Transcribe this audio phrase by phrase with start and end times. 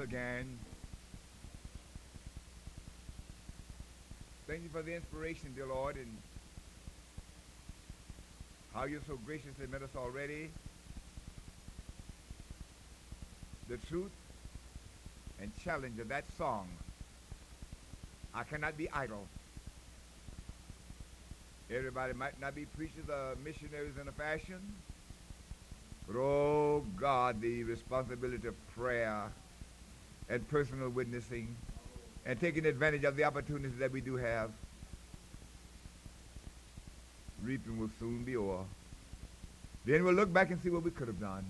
[0.00, 0.58] Again.
[4.46, 6.16] Thank you for the inspiration, dear Lord, and
[8.74, 10.50] how you so graciously met us already.
[13.68, 14.10] The truth
[15.40, 16.68] and challenge of that song.
[18.34, 19.26] I cannot be idle.
[21.72, 24.60] Everybody might not be preachers or missionaries in a fashion,
[26.08, 29.30] but oh God, the responsibility of prayer
[30.30, 31.54] and personal witnessing
[32.24, 34.50] and taking advantage of the opportunities that we do have,
[37.42, 38.62] reaping will soon be over.
[39.84, 41.44] Then we'll look back and see what we could have done.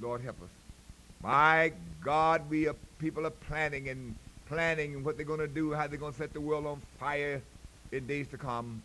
[0.00, 0.48] Lord, help us.
[1.22, 4.14] My God, we are, people are planning and
[4.48, 7.42] planning what they're going to do, how they're going to set the world on fire
[7.92, 8.82] in days to come.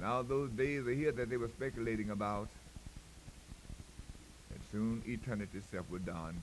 [0.00, 2.48] now those days are here that they were speculating about.
[4.50, 6.40] And soon eternity itself will dawn.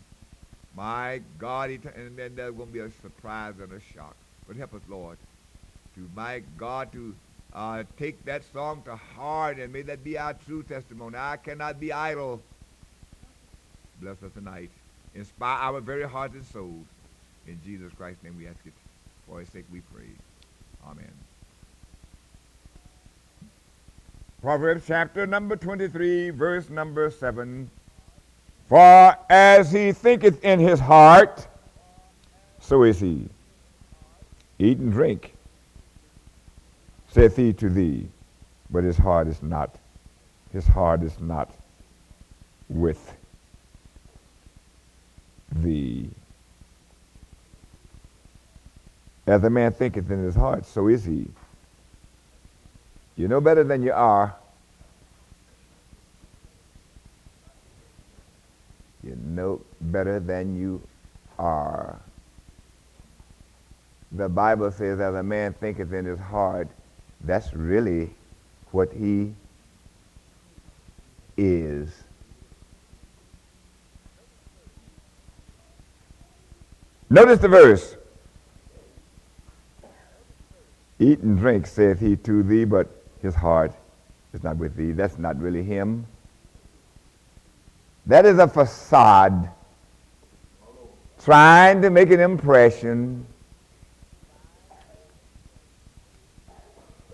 [0.76, 4.16] My God, and then there's going to be a surprise and a shock.
[4.48, 5.18] But help us, Lord,
[5.96, 7.14] to, my God, to
[7.54, 11.18] uh, take that song to heart and may that be our true testimony.
[11.18, 12.42] I cannot be idle.
[14.02, 14.72] Bless us tonight.
[15.14, 16.88] Inspire our very hearts and souls.
[17.48, 18.74] In Jesus Christ's name we ask it.
[19.28, 20.08] For his sake we pray.
[20.90, 21.12] Amen.
[24.42, 27.70] Proverbs chapter number 23, verse number 7.
[28.72, 31.46] For as he thinketh in his heart,
[32.62, 33.28] so is he.
[34.60, 35.36] Eat and drink,
[37.10, 38.08] saith he to thee,
[38.70, 39.76] but his heart is not,
[40.54, 41.54] his heart is not
[42.70, 43.14] with
[45.52, 46.10] thee.
[49.28, 51.28] As a man thinketh in his heart, so is he.
[53.18, 54.34] You know better than you are
[59.32, 60.82] No better than you
[61.40, 62.00] are.
[64.12, 66.68] The Bible says, as a man thinketh in his heart,
[67.24, 68.14] that's really
[68.72, 69.34] what he
[71.38, 72.04] is.
[77.10, 77.96] Notice the verse.
[81.00, 82.90] Eat and drink, saith he to thee, but
[83.22, 83.72] his heart
[84.34, 84.92] is not with thee.
[84.92, 86.06] That's not really him.
[88.06, 89.50] That is a facade
[91.24, 93.26] trying to make an impression.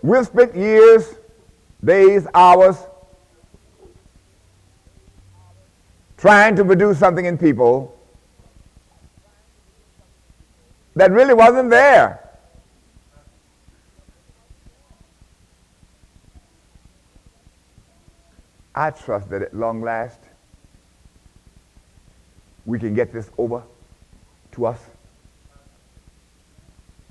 [0.01, 1.15] We've spent years,
[1.83, 2.77] days, hours
[6.17, 7.97] trying to produce something in people
[10.95, 12.23] that really wasn't there.
[18.73, 20.19] I trust that at long last
[22.67, 23.63] we can get this over
[24.51, 24.79] to us.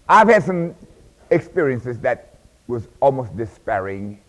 [0.08, 0.76] I've had some
[1.30, 2.36] experiences that
[2.68, 4.20] was almost despairing.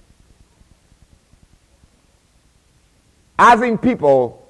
[3.37, 4.47] I've seen people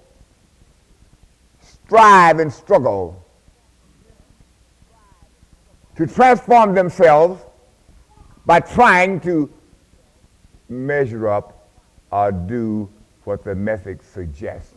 [1.60, 3.26] strive and struggle
[5.96, 7.42] to transform themselves
[8.46, 9.52] by trying to
[10.70, 11.68] measure up
[12.12, 12.88] or do
[13.24, 14.77] what the message suggests.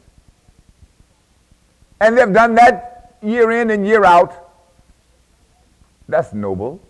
[2.00, 4.50] And they've done that year in and year out.
[6.08, 6.80] That's noble.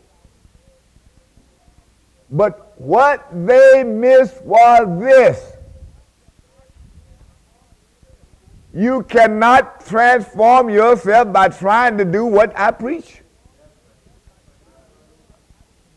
[2.31, 5.53] But what they missed was this.
[8.73, 13.21] You cannot transform yourself by trying to do what I preach.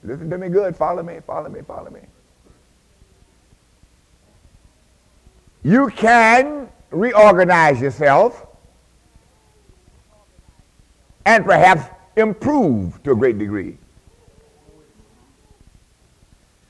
[0.03, 0.75] Listen to me good.
[0.75, 2.01] Follow me, follow me, follow me.
[5.63, 8.45] You can reorganize yourself
[11.25, 11.83] and perhaps
[12.15, 13.77] improve to a great degree.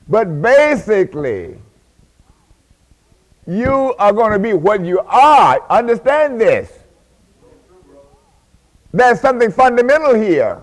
[0.08, 1.58] But basically,
[3.46, 5.60] you are going to be what you are.
[5.70, 6.72] Understand this.
[8.92, 10.62] There's something fundamental here.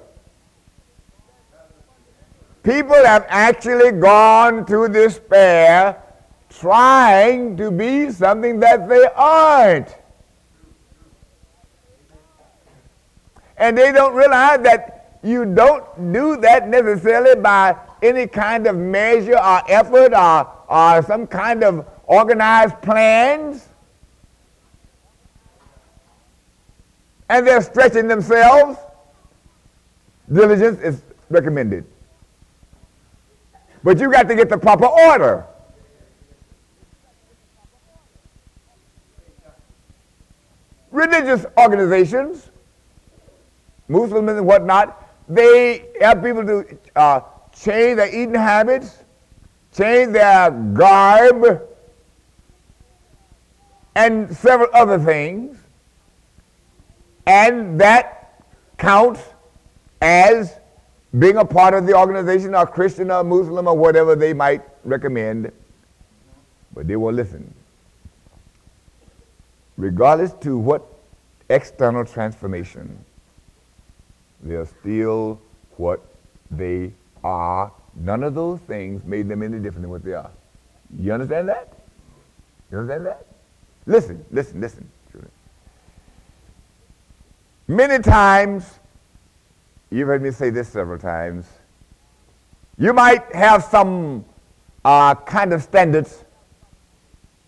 [2.64, 6.02] People have actually gone to despair
[6.50, 9.96] trying to be something that they aren't.
[13.62, 19.38] And they don't realize that you don't do that necessarily by any kind of measure
[19.38, 23.70] or effort or, or some kind of organized plans.
[27.30, 28.80] And they're stretching themselves.
[30.34, 31.86] Diligence is recommended.
[33.84, 35.46] But you got to get the proper order.
[40.90, 42.51] Religious organizations,
[43.92, 47.22] Muslims and whatnot, they help people to uh,
[47.54, 49.04] change their eating habits,
[49.76, 51.62] change their garb,
[53.96, 55.58] and several other things.
[57.28, 58.46] And that
[58.78, 59.22] counts
[60.02, 60.58] as
[61.20, 65.52] being a part of the organization, or Christian or Muslim or whatever they might recommend,
[66.74, 67.54] but they will listen.
[69.78, 70.86] Regardless to what
[71.50, 73.04] external transformation,
[74.44, 75.40] they're still
[75.78, 76.02] what
[76.50, 76.94] they
[77.24, 77.72] are.
[77.96, 80.32] None of those things made them any different than what they are.
[80.98, 81.74] You understand that?
[82.72, 83.26] You understand that?
[83.86, 84.90] Listen, listen, listen.
[87.68, 88.80] Many times
[89.92, 91.46] You've heard me say this several times.
[92.78, 94.24] You might have some
[94.86, 96.24] uh, kind of standards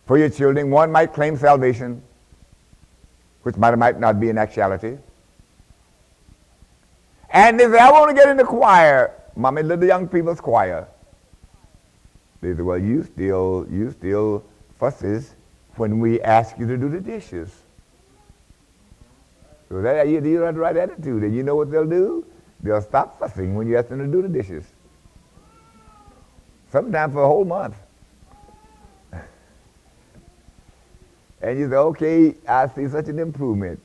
[0.05, 0.69] for your children.
[0.69, 2.03] One might claim salvation,
[3.43, 4.97] which might or might not be in actuality.
[7.33, 9.11] And they say, I want to get in the choir.
[9.35, 10.87] Mommy, little young people's choir.
[12.41, 14.43] They say, well, you still, you still
[14.79, 15.33] fusses
[15.75, 17.49] when we ask you to do the dishes.
[19.67, 21.23] So that, you, you have the right attitude.
[21.23, 22.23] And you know what they'll do?
[22.61, 24.65] They'll stop fussing when you ask them to do the dishes.
[26.71, 27.75] Sometimes for a whole month.
[31.41, 33.79] and you say, okay, I see such an improvement.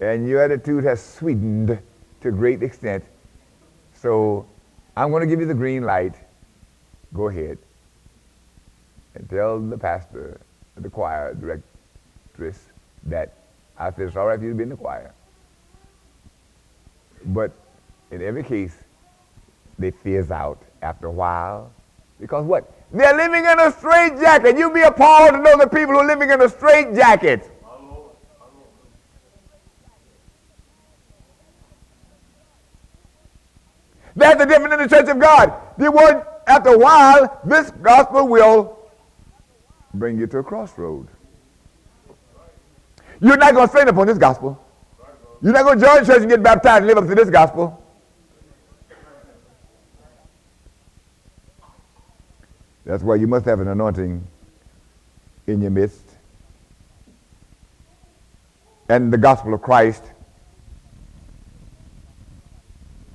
[0.00, 1.78] And your attitude has sweetened
[2.22, 3.04] to a great extent.
[3.94, 4.46] So
[4.96, 6.14] I'm going to give you the green light.
[7.14, 7.58] Go ahead.
[9.14, 10.40] And tell the pastor,
[10.76, 12.58] the choir directress,
[13.04, 13.34] that
[13.78, 15.12] I said it's all right for you to be in the choir.
[17.26, 17.52] But
[18.10, 18.74] in every case,
[19.78, 21.70] they fizz out after a while.
[22.20, 22.70] Because what?
[22.92, 24.56] They're living in a straight jacket.
[24.56, 26.94] You'd be appalled to know the people who are living in a straight
[34.22, 35.52] That's the difference in the church of God.
[35.78, 38.78] The word, after a while, this gospel will
[39.94, 41.08] bring you to a crossroad.
[43.20, 44.64] You're not going to stand upon this gospel.
[45.42, 47.82] You're not going to join church and get baptized and live up to this gospel.
[52.84, 54.24] That's why you must have an anointing
[55.48, 56.04] in your midst.
[58.88, 60.04] And the gospel of Christ.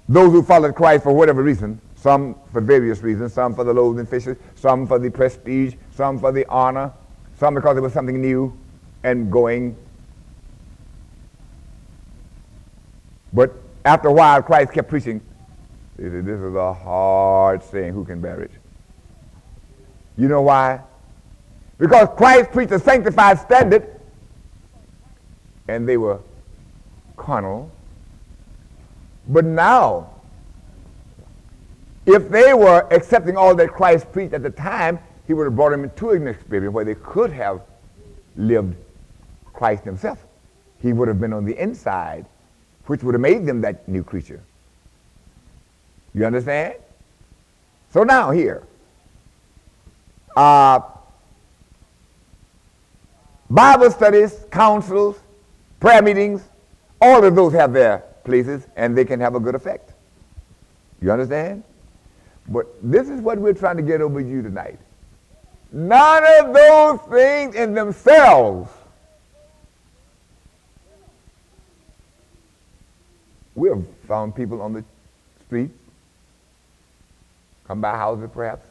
[0.10, 4.00] Those who followed Christ for whatever reason, some for various reasons, some for the loaves
[4.00, 6.94] and fishes, some for the prestige, some for the honor,
[7.38, 8.58] some because it was something new
[9.04, 9.76] and going.
[13.34, 13.54] But
[13.84, 15.22] after a while, Christ kept preaching.
[15.98, 17.94] Said, This is a hard saying.
[17.94, 18.52] Who can bear it?
[20.18, 20.82] You know why?
[21.78, 24.00] Because Christ preached a sanctified standard
[25.68, 26.20] and they were
[27.16, 27.72] carnal.
[29.28, 30.10] But now,
[32.06, 35.72] if they were accepting all that Christ preached at the time, he would have brought
[35.72, 37.62] them into an experience where they could have
[38.38, 38.76] lived
[39.54, 40.24] Christ himself.
[40.82, 42.26] He would have been on the inside,
[42.86, 44.42] which would have made them that new creature.
[46.14, 46.76] You understand?
[47.92, 48.64] So now here,
[50.38, 50.80] uh,
[53.50, 55.20] Bible studies, councils,
[55.80, 56.42] prayer meetings,
[57.02, 59.94] all of those have their places and they can have a good effect.
[61.02, 61.64] You understand?
[62.48, 64.80] But this is what we're trying to get over you tonight.
[65.72, 68.70] None of those things in themselves
[73.58, 74.84] We have found people on the
[75.48, 75.72] street,
[77.68, 78.68] come by houses perhaps,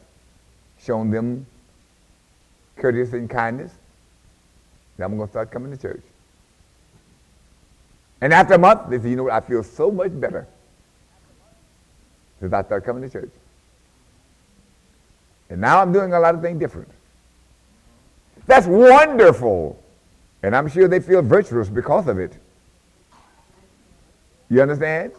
[0.81, 1.45] shown them
[2.77, 3.73] courtesy and kindness,
[4.97, 6.01] Now I'm going to start coming to church.
[8.21, 10.47] And after a month, they say, you know what, I feel so much better
[12.39, 13.31] since I started coming to church.
[15.49, 16.89] And now I'm doing a lot of things different.
[18.45, 19.81] That's wonderful.
[20.43, 22.33] And I'm sure they feel virtuous because of it.
[24.49, 25.11] You understand?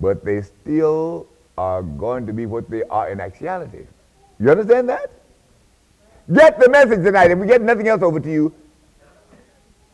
[0.00, 1.26] But they still
[1.56, 3.86] are going to be what they are in actuality.
[4.38, 5.10] You understand that?
[6.32, 7.30] Get the message tonight.
[7.30, 8.52] If we get nothing else over to you,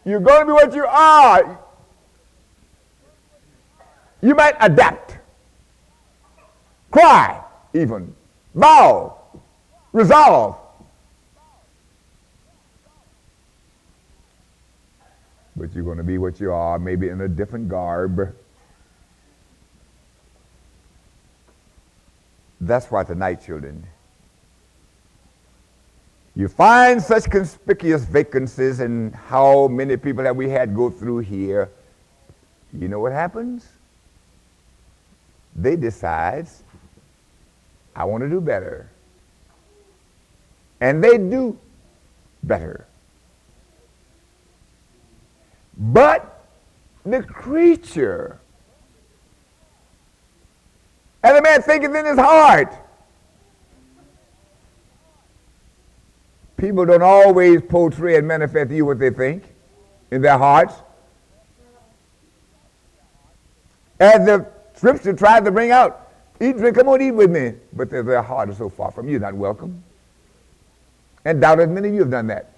[0.04, 1.58] you're going to be what you are.
[4.24, 5.18] You might adapt,
[6.90, 8.14] cry, even,
[8.54, 9.18] bow,
[9.92, 10.56] resolve.
[15.54, 18.34] But you're going to be what you are, maybe in a different garb.
[22.62, 23.86] That's why tonight, children,
[26.34, 31.68] you find such conspicuous vacancies and how many people have we had go through here.
[32.72, 33.73] You know what happens?
[35.56, 36.48] They decide,
[37.94, 38.90] I want to do better.
[40.80, 41.58] And they do
[42.42, 42.86] better.
[45.76, 46.44] But
[47.04, 48.38] the creature,
[51.22, 52.74] and the man thinketh in his heart,
[56.64, 59.42] People don't always portray and manifest to you what they think
[60.10, 60.74] in their hearts.
[64.00, 64.46] As the
[64.84, 66.10] scripture tried to bring out,
[66.40, 67.54] eat, drink, come on, eat with me.
[67.72, 69.82] But their heart is so far from you, not welcome.
[71.24, 72.52] And doubtless many of you have done that.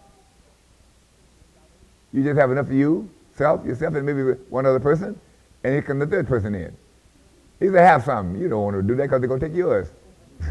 [2.12, 5.18] You just have enough of you, self, yourself, and maybe one other person,
[5.62, 6.76] and here comes the third person in.
[7.60, 8.34] He said, have some.
[8.36, 9.88] You don't want to do that because they're going to take yours.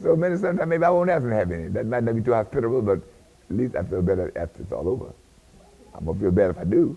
[0.00, 1.68] So many sometimes maybe I won't have to have any.
[1.68, 2.96] That might not be too hospitable, but
[3.50, 5.12] at least I feel better after it's all over.
[5.94, 6.96] I'm gonna feel better if I do.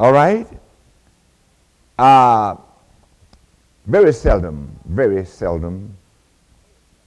[0.00, 0.48] All right.
[1.98, 2.56] Uh,
[3.86, 5.94] very seldom, very seldom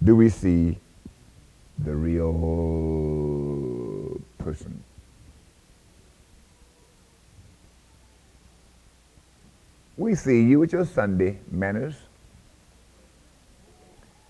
[0.04, 0.78] do we see
[1.80, 2.32] the real
[4.38, 4.84] person.
[9.98, 11.96] We see you with your Sunday manners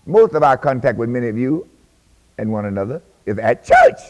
[0.06, 1.68] most of our contact with many of you
[2.38, 4.00] and one another is at church.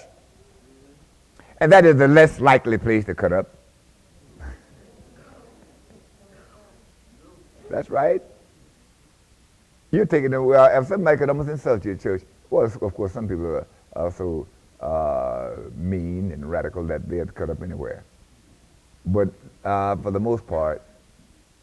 [1.59, 3.54] And that is the less likely place to cut up.
[7.75, 8.23] That's right.
[9.91, 13.11] You're taking them, well, if somebody could almost insult you at church, well, of course,
[13.11, 13.67] some people
[13.97, 14.47] are, so
[14.81, 18.05] uh, mean and radical that they'd cut up anywhere.
[19.07, 19.31] But
[19.65, 20.83] uh, for the most part,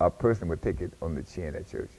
[0.01, 1.91] a person would take it on the chin at church.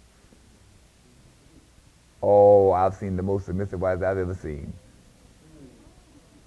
[2.22, 4.74] Oh, I've seen the most submissive wives I've ever seen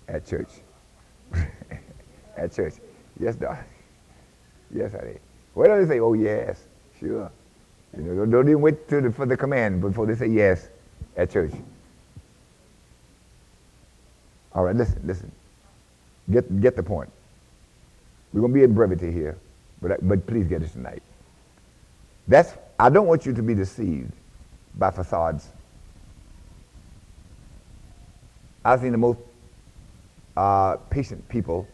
[0.08, 0.50] at church.
[2.38, 2.76] at church.
[3.20, 3.64] Yes, darling.
[4.72, 5.18] Yes, honey.
[5.56, 6.64] Why don't they say, oh, yes,
[7.00, 7.32] sure.
[7.98, 10.68] You know, don't, even wait the, for the command before they say yes
[11.16, 11.52] at church.
[14.54, 15.32] All right, listen, listen.
[16.32, 17.10] Get, get the point.
[18.34, 19.38] We're going to be in brevity here,
[19.82, 21.04] but, but please get it tonight.
[22.28, 24.12] That's, I don't want you to be deceived
[24.76, 25.48] by facades.
[28.64, 29.20] I've seen the most
[30.36, 31.68] uh, patient people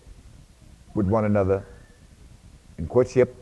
[0.93, 1.65] with one another
[2.77, 3.35] in courtship.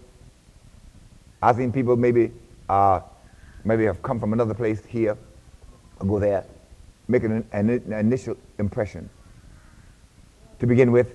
[1.42, 2.32] I've seen people maybe
[2.70, 3.02] uh,
[3.66, 5.18] maybe have come from another place here
[6.00, 6.46] or go there,
[7.08, 9.10] make an, an, initial impression
[10.60, 11.14] to begin with.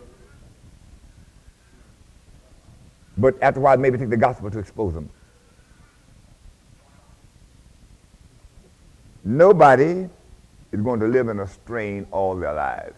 [3.17, 5.09] But after a while, maybe take the gospel to expose them.
[9.25, 10.09] Nobody
[10.73, 12.97] is going to live in a strain all their lives.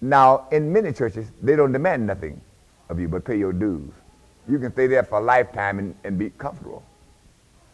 [0.00, 2.40] Now, in many churches, they don't demand nothing
[2.88, 3.92] of you but pay your dues.
[4.48, 6.82] You can stay there for a lifetime and, and be comfortable.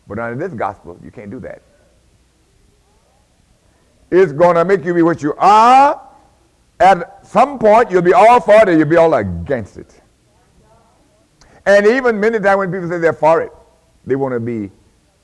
[0.07, 1.63] But under this gospel, you can't do that.
[4.11, 6.01] It's going to make you be what you are.
[6.79, 10.01] At some point, you'll be all for it or you'll be all against it.
[11.67, 13.53] And even many times when people say they're for it,
[14.05, 14.71] they want to be,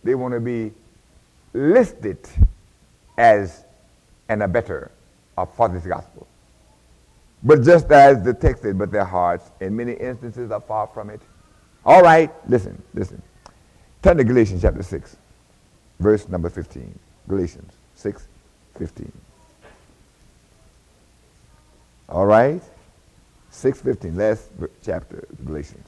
[0.03, 0.73] they want to be
[1.53, 2.19] listed
[3.19, 3.65] as
[4.29, 4.91] an abettor
[5.37, 6.27] of for this gospel.
[7.43, 11.11] But just as the text said, but their hearts in many instances are far from
[11.11, 11.21] it.
[11.85, 13.23] All right, listen, listen.
[14.03, 15.17] Turn to Galatians chapter 6,
[15.99, 16.99] verse number 15.
[17.29, 18.27] Galatians 6,
[18.79, 19.13] 15.
[22.09, 22.63] All right?
[23.53, 24.49] 6.15, last
[24.83, 25.87] chapter, Galatians.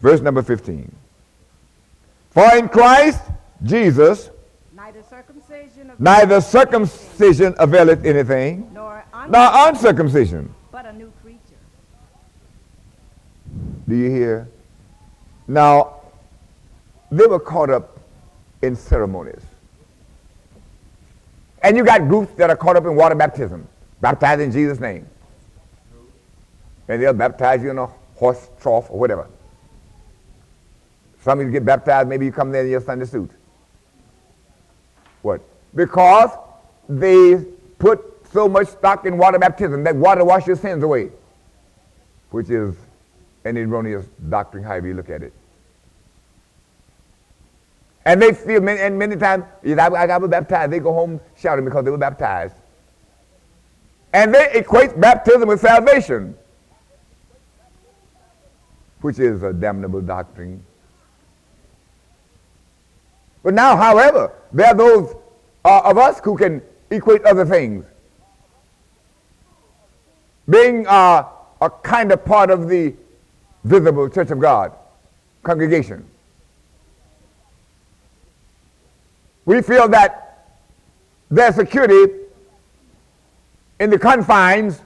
[0.00, 0.90] Verse number 15.
[2.30, 3.22] For in Christ
[3.62, 4.30] Jesus
[4.74, 11.40] Neither circumcision, Neither circumcision availeth anything, nor, nor uncircumcision, but a new creature.
[13.90, 14.48] Do you hear?
[15.48, 15.96] Now,
[17.10, 17.98] they were caught up
[18.62, 19.42] in ceremonies.
[21.60, 23.66] And you got groups that are caught up in water baptism.
[24.00, 25.08] Baptize in Jesus' name.
[26.86, 29.26] And they'll baptize you in a horse trough or whatever.
[31.22, 33.32] Some of you get baptized, maybe you come there in your Sunday suit.
[35.22, 35.40] What?
[35.74, 36.30] Because
[36.88, 37.44] they
[37.80, 38.00] put
[38.32, 41.10] so much stock in water baptism that water washes your sins away,
[42.30, 42.76] which is
[43.44, 45.32] an erroneous doctrine, however you look at it.
[48.04, 51.64] And they feel, many, and many times, I, I was baptized, they go home shouting
[51.64, 52.54] because they were baptized.
[54.12, 56.36] And they equate baptism with salvation,
[59.00, 60.64] which is a damnable doctrine.
[63.42, 65.14] But now, however, there are those
[65.64, 67.84] uh, of us who can equate other things.
[70.48, 71.24] Being uh,
[71.60, 72.94] a kind of part of the
[73.64, 74.72] visible church of God,
[75.42, 76.06] congregation.
[79.44, 80.48] We feel that
[81.30, 82.12] their security
[83.78, 84.82] in the confines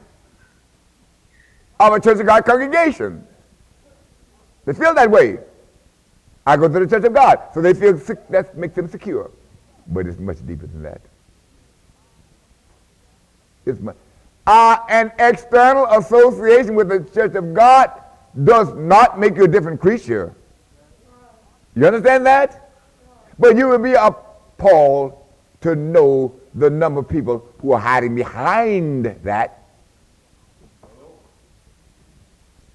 [1.80, 3.26] of a Church of God congregation.
[4.64, 5.38] They feel that way.
[6.46, 9.30] I go to the Church of God, so they feel sick, that makes them secure.
[9.86, 11.00] But it's much deeper than that.
[13.66, 13.96] It's much,
[14.46, 17.90] uh, an external association with the Church of God
[18.42, 20.34] does not make you a different creature.
[21.76, 22.70] You understand that?
[23.38, 25.18] But you will be appalled
[25.60, 29.62] to know the number of people who are hiding behind that.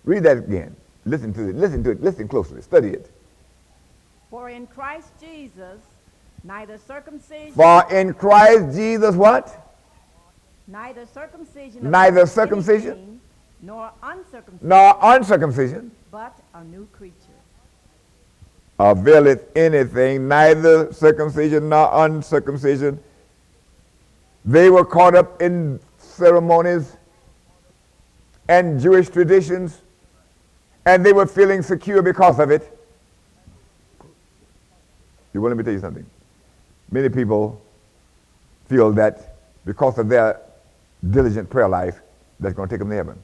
[0.03, 0.75] Read that again.
[1.05, 1.55] Listen to it.
[1.55, 2.01] Listen to it.
[2.01, 2.61] Listen closely.
[2.61, 3.11] Study it.
[4.29, 5.79] For in Christ Jesus,
[6.43, 7.53] neither circumcision.
[7.53, 9.75] For in Christ Jesus, what?
[10.67, 11.89] Neither circumcision.
[11.89, 13.18] Neither circumcision.
[13.61, 14.67] Nor uncircumcision.
[14.67, 15.91] Nor uncircumcision.
[16.11, 17.15] But a new creature.
[18.79, 22.99] Availeth anything, neither circumcision nor uncircumcision.
[24.45, 26.95] They were caught up in ceremonies
[28.47, 29.81] and Jewish traditions,
[30.85, 32.77] and they were feeling secure because of it.
[35.33, 36.05] You want me to tell you something?
[36.89, 37.61] Many people
[38.67, 40.41] feel that because of their
[41.07, 41.99] diligent prayer life,
[42.39, 43.23] that's going to take them to heaven.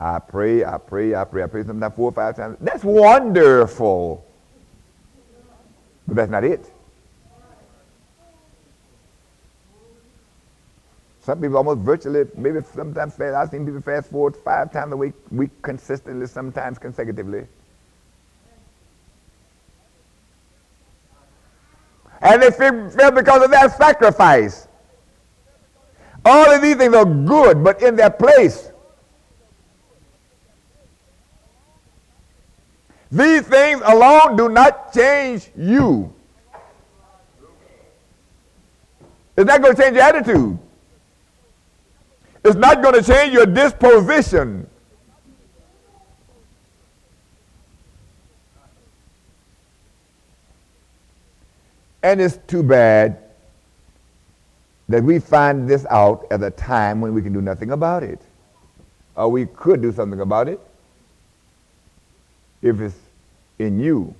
[0.00, 2.56] I pray, I pray, I pray, I pray sometimes four or five times.
[2.60, 4.24] That's wonderful.
[6.08, 6.72] But that's not it.
[11.20, 13.34] Some people almost virtually, maybe sometimes fast.
[13.34, 17.46] I've seen people fast forward five times a week, week consistently, sometimes consecutively.
[22.22, 24.66] And they feel because of that sacrifice.
[26.24, 28.69] All of these things are good, but in their place.
[33.12, 36.12] These things alone do not change you.
[39.36, 40.58] It's not going to change your attitude.
[42.44, 44.68] It's not going to change your disposition.
[52.02, 53.18] And it's too bad
[54.88, 58.20] that we find this out at a time when we can do nothing about it.
[59.16, 60.60] Or we could do something about it
[62.62, 62.99] if it's
[63.60, 64.14] in you.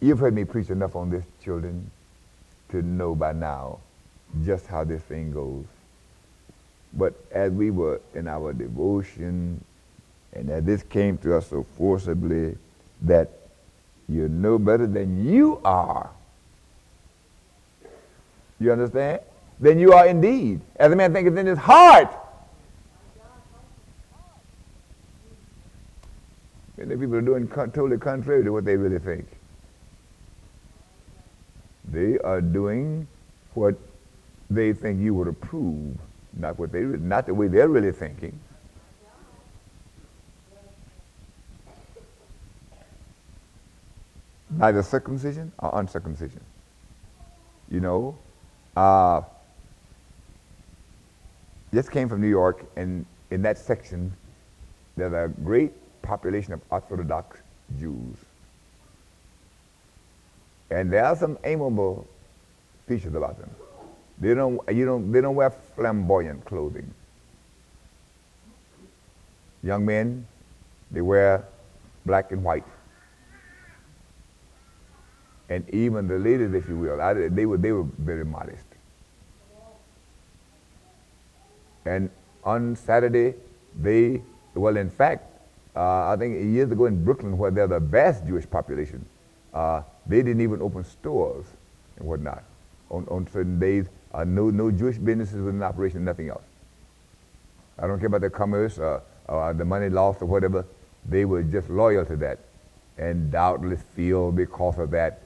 [0.00, 1.90] You've heard me preach enough on this, children,
[2.70, 3.80] to know by now
[4.44, 5.66] just how this thing goes.
[6.94, 9.62] But as we were in our devotion,
[10.32, 12.56] and as this came to us so forcibly,
[13.02, 13.30] that
[14.08, 16.08] you know better than you are.
[18.58, 19.20] You understand?
[19.60, 20.62] Then you are indeed.
[20.76, 22.10] As a man thinketh in his heart.
[26.80, 29.26] Many people are doing totally contrary to what they really think.
[31.84, 33.06] They are doing
[33.52, 33.74] what
[34.48, 35.98] they think you would approve,
[36.32, 38.40] not what they not the way they're really thinking.
[44.48, 46.40] Neither circumcision or uncircumcision.
[47.68, 48.18] You know,
[48.74, 49.20] uh,
[51.74, 54.16] just came from New York, and in that section,
[54.96, 57.38] there's a great population of Orthodox
[57.78, 58.16] Jews.
[60.70, 62.06] And there are some amiable
[62.86, 63.50] features about them.
[64.20, 66.92] They don't, you don't, they don't wear flamboyant clothing.
[69.62, 70.26] Young men,
[70.90, 71.44] they wear
[72.06, 72.64] black and white.
[75.48, 78.64] And even the ladies, if you will, I, they, were, they were very modest.
[81.84, 82.10] And
[82.44, 83.34] on Saturday,
[83.80, 84.22] they,
[84.54, 85.29] well, in fact,
[85.80, 89.04] I think years ago in Brooklyn, where they're the vast Jewish population,
[89.54, 91.46] uh, they didn't even open stores
[91.96, 92.44] and whatnot.
[92.90, 96.42] On, on certain days, uh, no, no Jewish businesses was in operation, nothing else.
[97.78, 100.66] I don't care about the commerce or, or the money lost or whatever.
[101.08, 102.40] They were just loyal to that
[102.98, 105.22] and doubtless feel because of that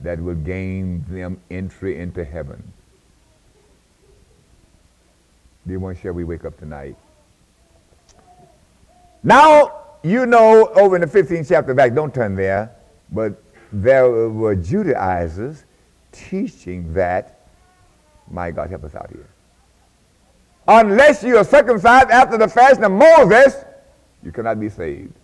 [0.00, 2.72] that will gain them entry into heaven.
[5.66, 6.96] Dear one, shall we wake up tonight?
[9.22, 12.74] Now, you know, over in the 15th chapter back, don't turn there,
[13.10, 15.64] but there were Judaizers
[16.12, 17.40] teaching that,
[18.30, 19.28] my God, help us out here.
[20.66, 23.64] Unless you are circumcised after the fashion of Moses,
[24.22, 25.14] you cannot be saved.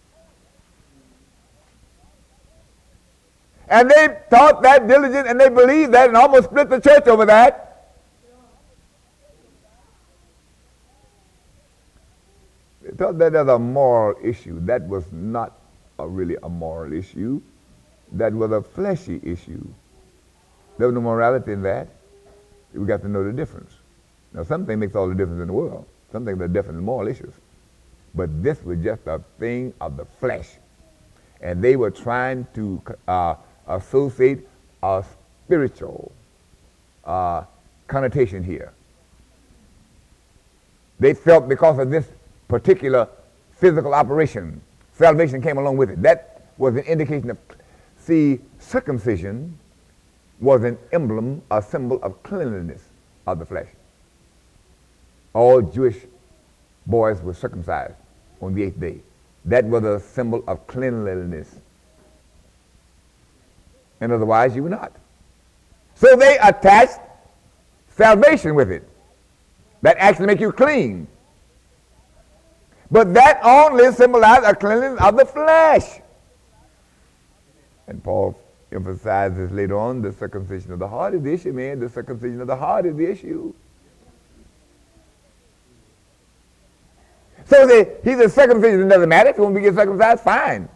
[3.68, 7.24] And they taught that diligent and they believed that and almost split the church over
[7.26, 7.63] that.
[12.96, 14.61] Thought that as a moral issue.
[14.64, 15.59] That was not
[15.98, 17.40] a really a moral issue.
[18.12, 19.66] That was a fleshy issue.
[20.78, 21.88] There was no morality in that.
[22.72, 23.72] We got to know the difference.
[24.33, 25.87] Now, something makes all the difference in the world.
[26.11, 27.33] Something are definite moral issues.
[28.14, 30.48] But this was just a thing of the flesh.
[31.40, 33.35] And they were trying to uh,
[33.66, 34.48] associate
[34.83, 35.04] a
[35.44, 36.12] spiritual
[37.04, 37.44] uh,
[37.87, 38.72] connotation here.
[41.00, 42.07] They felt because of this
[42.55, 43.09] particular
[43.51, 44.61] physical operation,
[44.93, 46.01] salvation came along with it.
[46.01, 47.38] That was an indication of,
[47.99, 49.59] see, circumcision
[50.38, 52.83] was an emblem, a symbol of cleanliness
[53.27, 53.67] of the flesh.
[55.33, 55.97] All Jewish
[56.87, 57.97] boys were circumcised
[58.40, 59.01] on the eighth day.
[59.47, 61.57] That was a symbol of cleanliness
[64.01, 64.93] and otherwise you were not.
[65.97, 67.01] So they attached
[67.97, 68.87] salvation with it.
[69.83, 71.09] That actually make you clean.
[72.94, 76.00] But that only symbolizes a cleansing of the flesh.
[77.88, 78.38] And Paul
[78.70, 81.80] emphasizes later on the circumcision of the heart is the issue, man.
[81.80, 83.52] The circumcision of the heart is the issue.
[87.46, 89.30] So the, he's a circumcision doesn't matter.
[89.30, 90.68] If you want to get circumcised, fine.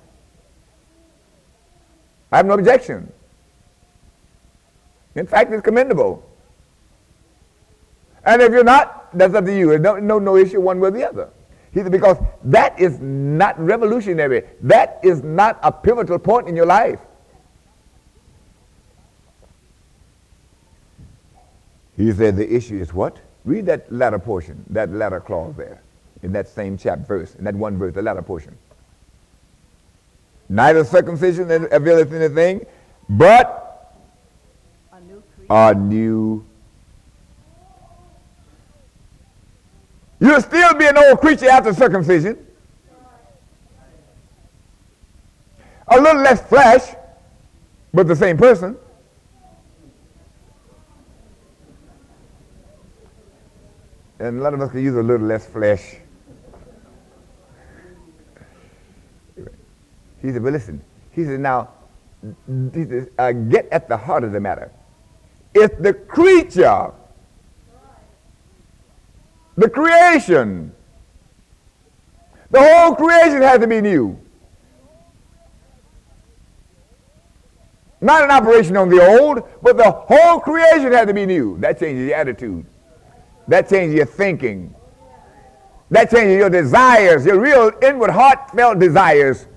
[2.32, 3.12] I have no objection.
[5.14, 6.28] In fact, it's commendable.
[8.24, 9.78] And if you're not, that's up to you.
[9.78, 11.30] No, no, no issue one way or the other.
[11.72, 14.44] He said, because that is not revolutionary.
[14.62, 17.00] That is not a pivotal point in your life.
[21.96, 23.18] He said the issue is what?
[23.44, 25.82] Read that latter portion, that latter clause there,
[26.22, 28.56] in that same chapter verse, in that one verse, the latter portion.
[30.48, 32.64] Neither circumcision availeth anything,
[33.08, 33.94] but
[34.92, 36.44] A new a new.
[40.20, 42.44] You'll still be an old creature after circumcision.
[45.88, 46.94] A little less flesh,
[47.94, 48.76] but the same person.
[54.18, 55.96] And a lot of us can use a little less flesh.
[60.20, 61.70] He said, but listen, he said, now,
[62.74, 64.72] he said, uh, get at the heart of the matter.
[65.54, 66.92] If the creature,
[69.58, 70.72] the creation,
[72.48, 74.16] the whole creation has to be new.
[78.00, 81.58] Not an operation on the old, but the whole creation has to be new.
[81.58, 82.64] That changes your attitude.
[83.48, 84.72] That changes your thinking.
[85.90, 89.48] That changes your desires, your real inward heartfelt desires.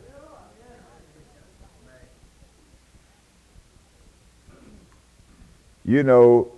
[5.86, 6.52] You know,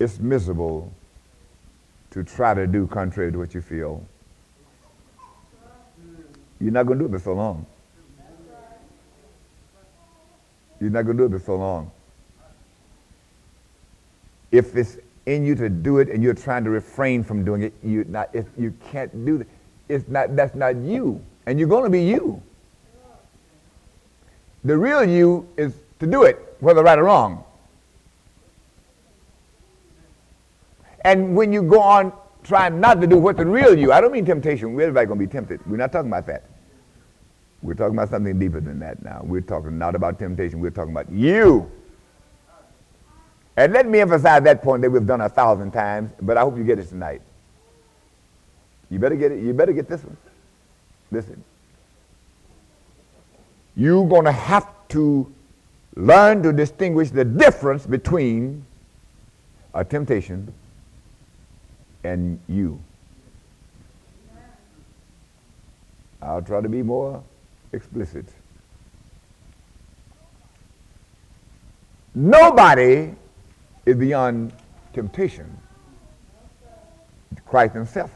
[0.00, 0.92] it's miserable
[2.10, 4.04] to try to do contrary to what you feel.
[6.60, 7.66] You're not going to do it for so long.
[10.80, 11.90] You're not going to do it for so long.
[14.50, 17.74] If it's in you to do it and you're trying to refrain from doing it,
[17.82, 19.48] you not if you can't do it.
[19.88, 21.22] It's not that's not you.
[21.46, 22.42] And you're going to be you.
[24.64, 27.44] The real you is to do it, whether right or wrong.
[31.08, 34.12] And when you go on trying not to do what the real you, I don't
[34.12, 34.78] mean temptation.
[34.78, 35.66] Everybody's going to be tempted.
[35.66, 36.44] We're not talking about that.
[37.62, 39.22] We're talking about something deeper than that now.
[39.24, 40.60] We're talking not about temptation.
[40.60, 41.72] We're talking about you.
[43.56, 46.58] And let me emphasize that point that we've done a thousand times, but I hope
[46.58, 47.22] you get it tonight.
[48.90, 49.42] You better get it.
[49.42, 50.16] You better get this one.
[51.10, 51.42] Listen.
[53.74, 55.32] You're going to have to
[55.96, 58.66] learn to distinguish the difference between
[59.72, 60.52] a temptation
[62.04, 62.80] and you.
[66.20, 67.22] I'll try to be more
[67.72, 68.26] explicit.
[72.14, 73.14] Nobody
[73.86, 74.52] is beyond
[74.92, 75.56] temptation.
[77.46, 78.10] Christ himself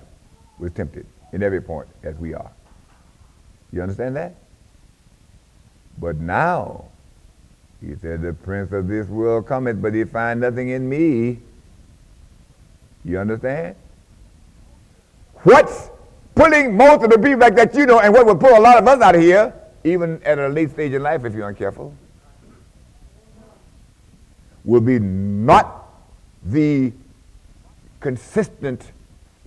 [0.59, 2.51] was tempted in every point as we are.
[3.73, 4.35] You understand that?
[5.99, 6.87] But now,
[7.81, 11.39] he said, the prince of this world cometh, but he find nothing in me.
[13.05, 13.77] You understand?
[15.43, 15.91] What's
[16.35, 18.79] pulling most of the people back that you know, and what will pull a lot
[18.79, 19.53] of us out of here,
[19.85, 21.93] even at a late stage in life if you're uncareful,
[24.65, 25.89] will be not
[26.45, 26.93] the
[28.01, 28.93] consistent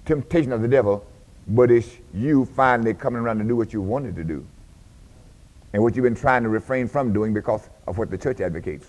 [0.06, 1.06] temptation of the devil,
[1.48, 4.46] but it's you finally coming around to do what you wanted to do
[5.74, 8.88] and what you've been trying to refrain from doing because of what the church advocates.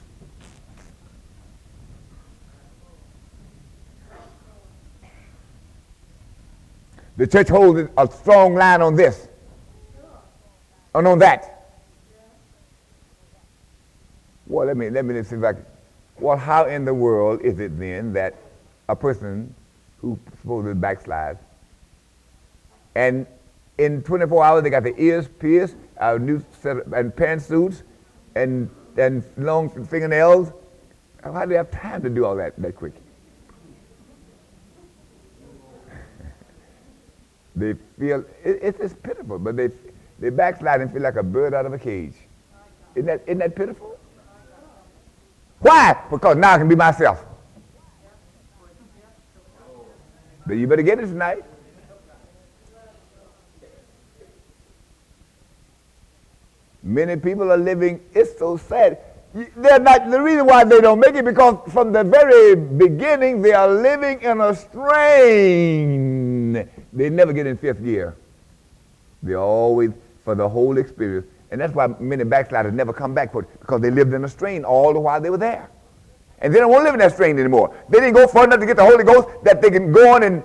[7.16, 9.28] The church holds a strong line on this
[10.94, 11.52] and on that.
[14.46, 15.66] Well, let me let me see if I can.
[16.18, 18.34] Well, how in the world is it then that
[18.88, 19.54] a person
[20.00, 21.38] who supposedly backslides
[22.94, 23.26] and
[23.78, 27.82] in 24 hours they got their ears pierced, a new set of, and pantsuits,
[28.34, 30.52] and and long fingernails?
[31.22, 32.94] How do they have time to do all that that quick?
[37.56, 39.70] They feel, it, it's, it's pitiful, but they,
[40.18, 42.14] they backslide and feel like a bird out of a cage.
[42.94, 43.98] Isn't that, isn't that pitiful?
[45.60, 45.96] Why?
[46.10, 47.24] Because now I can be myself.
[50.46, 51.42] But you better get it tonight.
[56.82, 58.98] Many people are living, it's so sad.
[59.34, 63.52] They're not, the reason why they don't make it because from the very beginning they
[63.52, 66.15] are living in a strain.
[66.96, 68.16] They never get in fifth gear.
[69.22, 69.90] They're always,
[70.24, 71.26] for the whole experience.
[71.50, 74.28] And that's why many backsliders never come back for it, because they lived in a
[74.28, 75.68] strain all the while they were there.
[76.40, 77.74] And they don't want to live in that strain anymore.
[77.90, 80.22] They didn't go far enough to get the Holy Ghost that they can go on
[80.22, 80.42] and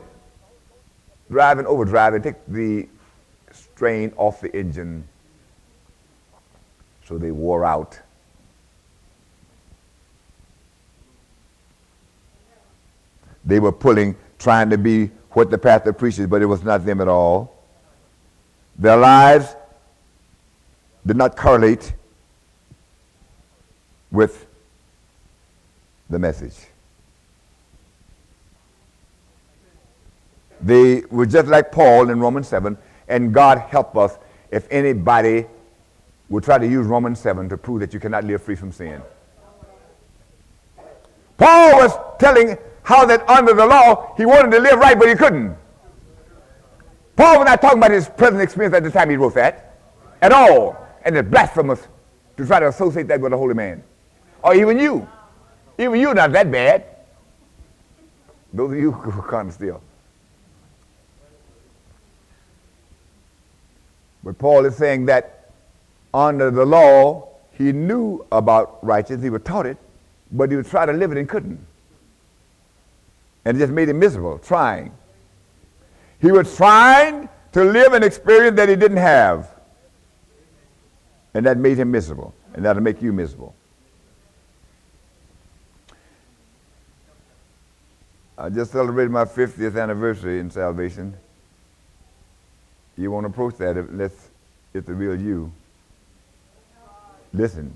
[1.30, 2.88] drive and overdrive and take the
[3.54, 5.08] strain off the engine.
[7.06, 8.00] So they wore out.
[13.46, 17.02] They were pulling, trying to be what the pastor preaches, but it was not them
[17.02, 17.58] at all.
[18.78, 19.56] Their lives
[21.06, 21.94] did not correlate
[24.12, 24.46] with
[26.10, 26.56] the message.
[30.60, 34.18] They were just like Paul in Romans 7, and God help us
[34.52, 35.48] if anybody
[36.30, 39.02] would try to use Romans 7 to prove that you cannot live free from sin.
[41.38, 45.16] Paul was telling how that under the law he wanted to live right, but he
[45.16, 45.56] couldn't.
[47.16, 49.76] Paul was not talking about his present experience at the time he wrote that
[50.22, 50.78] at all.
[51.04, 51.88] And it's blasphemous
[52.38, 53.84] to try to associate that with a holy man.
[54.44, 55.08] Or even you.
[55.78, 56.86] Even you not that bad.
[58.54, 59.82] Those of you who can't still.
[64.24, 65.52] But Paul is saying that
[66.14, 69.78] under the law, he knew about righteousness, he was taught it,
[70.32, 71.60] but he would try to live it and couldn't.
[73.46, 74.94] And it just made him miserable, trying.
[76.20, 79.50] He was trying to live an experience that he didn't have.
[81.34, 82.34] And that made him miserable.
[82.54, 83.56] And that'll make you miserable.
[88.38, 91.16] I just celebrated my 50th anniversary in salvation.
[92.98, 94.30] You won't approach that unless
[94.74, 95.52] it's the real you.
[97.34, 97.74] Listen,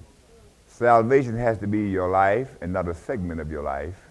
[0.67, 4.04] salvation has to be your life and not a segment of your life.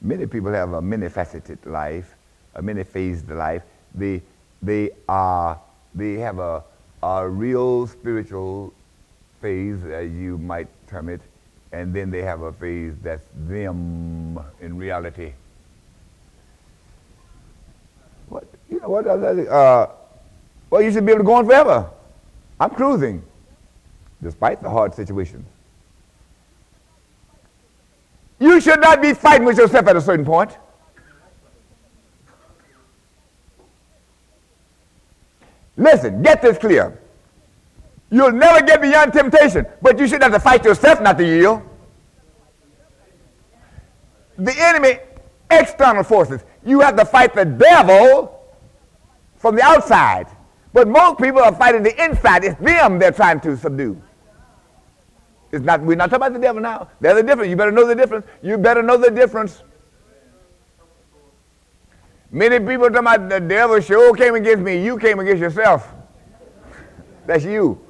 [0.00, 2.14] Many people have a many-faceted life,
[2.54, 3.62] a many-phased life.
[3.94, 4.22] They,
[4.62, 5.58] they, are,
[5.94, 6.62] they have a,
[7.02, 8.72] a real spiritual
[9.40, 11.20] phase, as you might term it,
[11.72, 15.32] and then they have a phase that's them in reality.
[18.28, 18.44] What?
[18.70, 19.06] You know what?
[19.06, 19.88] Uh,
[20.70, 21.90] well, you should be able to go on forever.
[22.60, 23.22] I'm cruising,
[24.22, 25.44] despite the hard situation.
[28.38, 30.56] You should not be fighting with yourself at a certain point.
[35.76, 36.98] Listen, get this clear.
[38.10, 41.62] You'll never get beyond temptation, but you should have to fight yourself not to yield.
[44.38, 44.98] The enemy,
[45.50, 48.40] external forces, you have to fight the devil
[49.36, 50.26] from the outside.
[50.72, 52.44] But most people are fighting the inside.
[52.44, 54.00] It's them they're trying to subdue.
[55.50, 56.88] It's not, we're not talking about the devil now.
[57.00, 57.48] There's a difference.
[57.48, 58.26] You better know the difference.
[58.42, 59.62] You better know the difference.
[62.30, 64.84] Many people talking about the devil sure came against me.
[64.84, 65.94] You came against yourself.
[67.26, 67.80] That's you.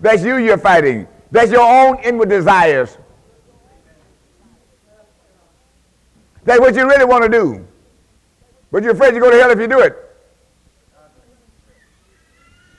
[0.00, 1.08] That's you you're fighting.
[1.30, 2.96] That's your own inward desires.
[6.44, 7.66] That's what you really want to do.
[8.70, 9.96] But you're afraid you go to hell if you do it.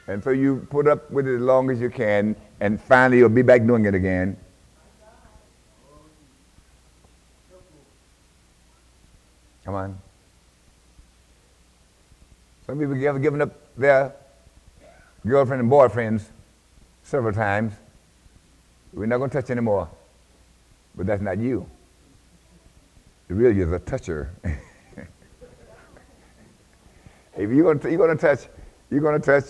[0.08, 3.28] And so you put up with it as long as you can, and finally you'll
[3.28, 4.38] be back doing it again.
[9.65, 10.00] Come on.
[12.67, 14.13] Some people have given up their
[15.26, 16.26] girlfriend and boyfriends
[17.04, 17.74] several times.
[18.93, 19.89] We're not going to touch anymore.
[20.95, 21.65] But that's not you.
[23.28, 24.30] The real you is a toucher.
[24.43, 24.58] if
[27.50, 28.47] you're going to touch,
[28.89, 29.45] you're going to touch,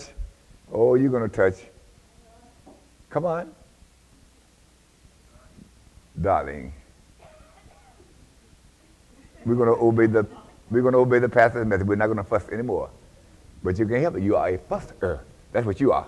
[0.72, 1.56] oh, you're going to touch.
[3.12, 3.52] Come on.
[6.18, 6.72] Darling.
[9.44, 10.26] We're to obey the,
[10.70, 11.86] we're to obey the pastor's message.
[11.86, 12.88] We're not to fuss anymore.
[13.62, 14.22] But you can't help it.
[14.22, 15.20] You are a fusser.
[15.52, 16.06] That's what you are.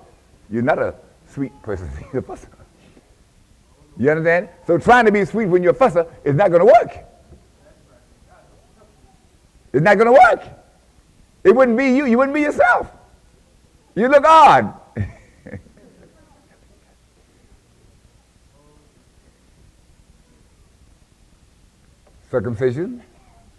[0.50, 0.94] You're not a
[1.28, 1.90] sweet person.
[2.12, 2.48] You're a fusser.
[3.98, 4.48] You understand?
[4.66, 7.04] So trying to be sweet when you're a fusser is not to work.
[9.72, 10.42] It's not to work.
[11.44, 12.06] It wouldn't be you.
[12.06, 12.90] You wouldn't be yourself.
[13.94, 14.80] You look odd.
[22.34, 23.00] Circumcision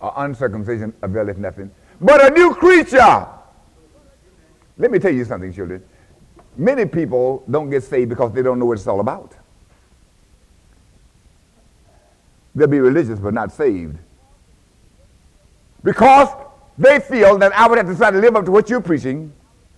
[0.01, 3.25] or uncircumcision availeth nothing, but a new creature.
[4.77, 5.81] Let me tell you something, children.
[6.57, 9.33] Many people don't get saved because they don't know what it's all about.
[12.53, 13.97] They'll be religious but not saved
[15.81, 16.27] because
[16.77, 19.31] they feel that I would have to try to live up to what you're preaching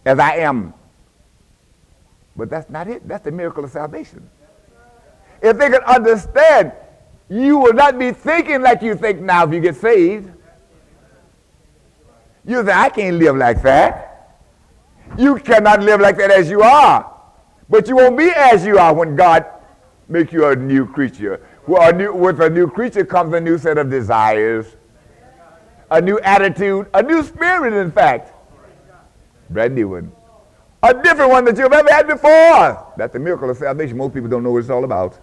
[0.07, 0.73] as I am.
[2.35, 3.07] But that's not it.
[3.07, 4.27] That's the miracle of salvation.
[5.43, 6.71] If they could understand,
[7.29, 10.31] you will not be thinking like you think now if you get saved.
[12.45, 14.39] You say, I can't live like that.
[15.17, 17.13] You cannot live like that as you are.
[17.69, 19.45] But you won't be as you are when God
[20.07, 21.45] makes you a new creature.
[21.67, 24.77] Well, a new, with a new creature comes a new set of desires
[25.89, 28.33] a new attitude, a new spirit, in fact.
[29.49, 30.11] Brand new one.
[30.83, 32.93] A different one that you've ever had before.
[32.97, 33.97] That's the miracle of salvation.
[33.97, 35.19] Most people don't know what it's all about.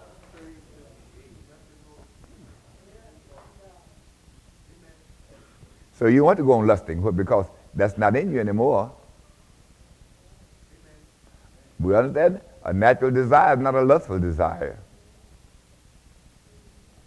[5.97, 8.91] So you want to go on lusting because that's not in you anymore.
[11.79, 12.41] We understand?
[12.63, 14.77] A natural desire is not a lustful desire.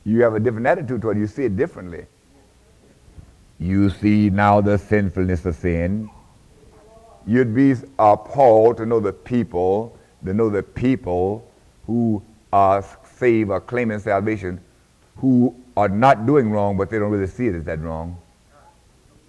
[0.04, 1.20] You have a different attitude toward it.
[1.20, 2.06] You see it differently.
[3.58, 6.08] You see now the sinfulness of sin.
[7.26, 11.46] You'd be appalled to know the people, to know the people
[11.86, 12.22] who
[12.52, 14.60] are saved or claiming salvation,
[15.16, 18.16] who are not doing wrong, but they don't really see it as that wrong.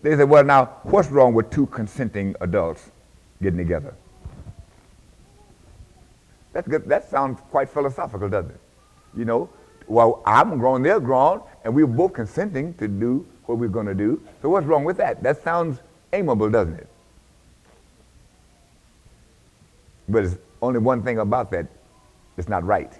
[0.02, 2.90] They say, well, now, what's wrong with two consenting adults
[3.42, 3.94] getting together?
[6.54, 6.86] That's good.
[6.86, 8.60] That sounds quite philosophical, doesn't it?
[9.16, 9.50] You know,
[9.88, 13.96] well, I'm grown, they're grown, and we're both consenting to do what we're going to
[13.96, 14.22] do.
[14.42, 15.22] So what's wrong with that?
[15.24, 15.80] That sounds
[16.14, 16.88] amiable, doesn't it?
[20.08, 21.68] But it's only one thing about that.
[22.38, 22.92] It's not right.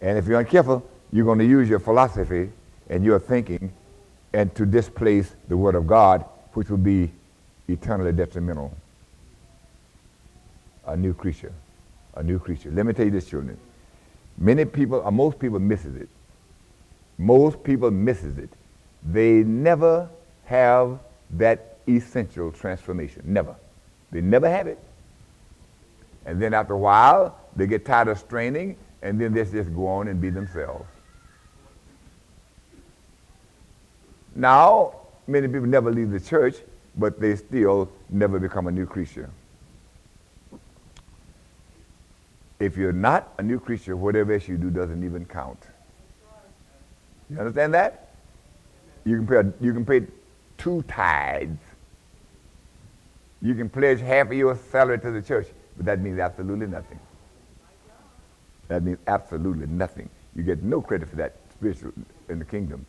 [0.00, 2.50] And if you're uncareful, you're going to use your philosophy
[2.88, 3.72] and your thinking
[4.32, 7.10] and to displace the Word of God, which will be
[7.68, 8.74] eternally detrimental.
[10.86, 11.52] A new creature.
[12.14, 12.70] A new creature.
[12.70, 13.58] Let me tell you this, children.
[14.36, 16.08] Many people, or most people misses it.
[17.16, 18.50] Most people misses it.
[19.02, 20.08] They never
[20.44, 20.98] have
[21.30, 23.22] that essential transformation.
[23.24, 23.54] Never.
[24.10, 24.78] They never have it.
[26.26, 29.86] And then after a while, they get tired of straining, and then they just go
[29.86, 30.88] on and be themselves.
[34.34, 34.94] Now,
[35.26, 36.56] many people never leave the church,
[36.96, 39.30] but they still never become a new creature.
[42.60, 45.62] If you're not a new creature, whatever else you do doesn't even count.
[47.30, 48.08] You understand that?
[49.04, 50.06] You can pay, you can pay
[50.56, 51.60] two tithes.
[53.40, 55.46] You can pledge half of your salary to the church,
[55.76, 56.98] but that means absolutely nothing.
[58.66, 60.10] That means absolutely nothing.
[60.34, 61.92] You get no credit for that spiritual
[62.28, 62.84] in the kingdom.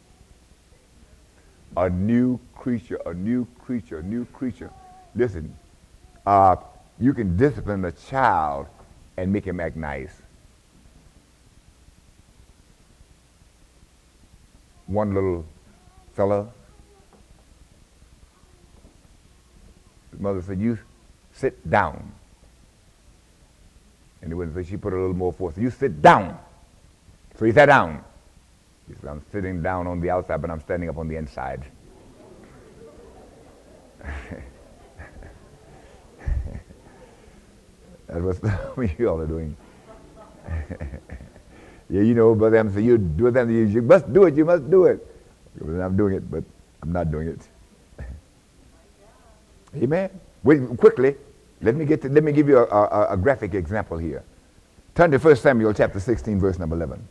[1.77, 4.71] A new creature, a new creature, a new creature.
[5.15, 5.55] Listen,
[6.25, 6.55] uh,
[6.99, 8.67] you can discipline a child
[9.17, 10.21] and make him act nice.
[14.87, 15.45] One little
[16.13, 16.47] fella,
[20.11, 20.79] his mother said, You
[21.31, 22.11] sit down.
[24.21, 25.57] And he went, so she put a little more force.
[25.57, 26.37] You sit down.
[27.37, 28.03] So he sat down.
[29.07, 31.63] I'm sitting down on the outside, but I'm standing up on the inside.
[38.07, 38.41] That's
[38.75, 39.55] what you all are doing.
[41.89, 44.69] yeah, you know, Brother Hampton, you do it, you, you must do it, you must
[44.69, 45.05] do it.
[45.61, 46.43] I'm doing it, but
[46.81, 47.47] I'm not doing it.
[49.75, 50.09] Amen.
[50.43, 51.15] Wait, quickly,
[51.61, 54.23] let me, get to, let me give you a, a, a graphic example here.
[54.95, 57.07] Turn to 1 Samuel chapter 16, verse number 11.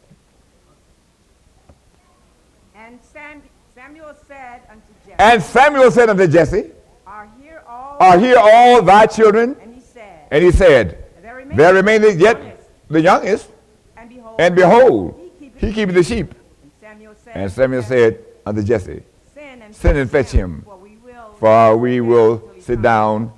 [2.74, 3.42] And Sam,
[3.74, 6.70] Samuel said unto Jesse, And Samuel said unto Jesse,
[7.06, 7.96] Are here all?
[8.00, 9.56] Are here all thy children?
[9.60, 13.48] And he said, And he said, There remain There remaineth yet the youngest,
[13.96, 16.34] And behold, and behold, he keepeth he keepeth the sheep.
[16.62, 19.02] And Samuel said, And Samuel said unto Jesse,
[19.34, 23.32] Send and, Send and fetch him, for we will, For we will sit down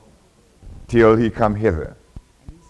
[0.86, 1.96] till he come hither.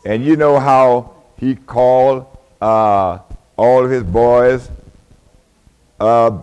[0.04, 2.26] And And you know how he called
[2.60, 3.18] uh,
[3.56, 4.70] all of his boys
[5.98, 6.38] uh,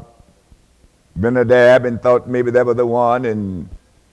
[1.18, 3.68] Benadab and thought maybe that was the one, and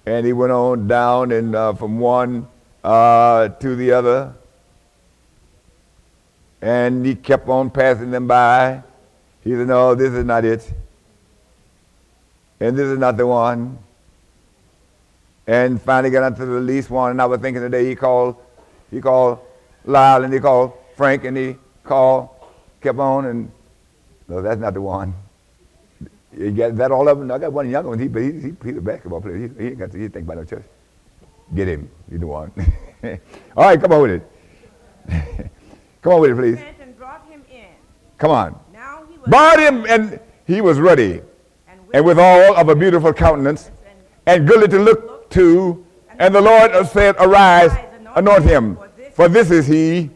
[0.07, 2.49] and he went on down and uh, from one
[2.83, 4.33] uh, to the other,
[6.63, 8.83] and he kept on passing them by.
[9.43, 10.73] He said, "No, this is not it,
[12.59, 13.79] and this is not the one."
[15.47, 18.37] And finally got onto the least one, and I was thinking today he called,
[18.91, 19.41] he called
[19.85, 22.31] Lyle, and he called Frank, and he called,
[22.81, 23.53] kept on, and
[24.27, 25.13] no, that's not the one.
[26.37, 27.31] You got that all of them.
[27.31, 27.99] I got one younger one.
[27.99, 29.37] He, but he, he, he's a basketball player.
[29.37, 30.65] He, he ain't got to he think about no church.
[31.55, 31.91] Get him.
[32.11, 32.51] He's the one.
[33.57, 34.31] all right, come on with it.
[36.03, 36.59] come on with it, please.
[36.81, 37.67] and brought him in.
[38.19, 38.59] Come on.
[38.73, 41.21] Now he was Brought him, and he was ready,
[41.69, 45.85] and and with all of a beautiful countenance, and and goodly to look to.
[46.19, 47.73] And the Lord said, Arise,
[48.15, 48.79] anoint him,
[49.15, 50.11] for this is he.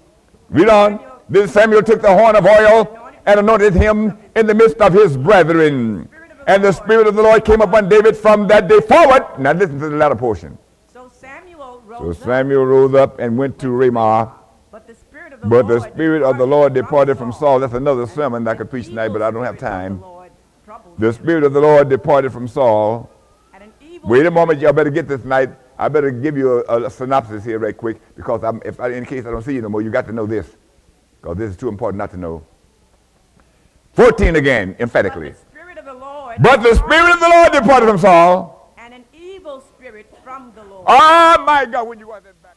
[0.49, 1.01] Read on.
[1.29, 5.17] Then Samuel took the horn of oil and anointed him in the midst of his
[5.17, 6.09] brethren.
[6.47, 9.39] And the Spirit of the Lord came upon David from that day forward.
[9.39, 10.57] Now listen to the latter portion.
[10.91, 14.33] So Samuel rose up, Samuel rose up and went to Ramah,
[14.73, 17.61] but the spirit of the but the Lord Spirit of the Lord departed from Saul.
[17.61, 20.03] That's another sermon that I could preach tonight, but I don't have time.
[20.97, 23.11] The Spirit of the Lord departed from Saul.
[24.05, 25.51] Wait a moment, y'all better get this tonight.
[25.77, 29.05] I better give you a, a synopsis here right quick because I'm, if I, in
[29.05, 30.57] case I don't see you no more, you got to know this
[31.21, 32.45] because this is too important not to know.
[33.99, 35.31] 14 again, emphatically.
[35.33, 38.73] But the spirit of the Lord, But the Spirit of the Lord departed from Saul.
[38.79, 40.85] and an evil spirit from the Lord.
[40.87, 42.55] Oh my God, when you want that back.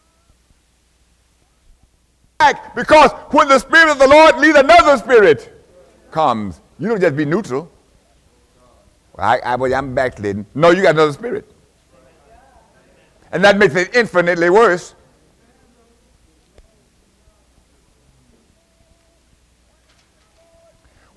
[2.37, 5.51] Back, because when the Spirit of the Lord leads another spirit
[6.11, 7.71] comes, you don't just be neutral.
[9.17, 10.45] I, I, I'm backslidden.
[10.53, 11.51] No, you got another spirit.
[13.31, 14.93] And that makes it infinitely worse.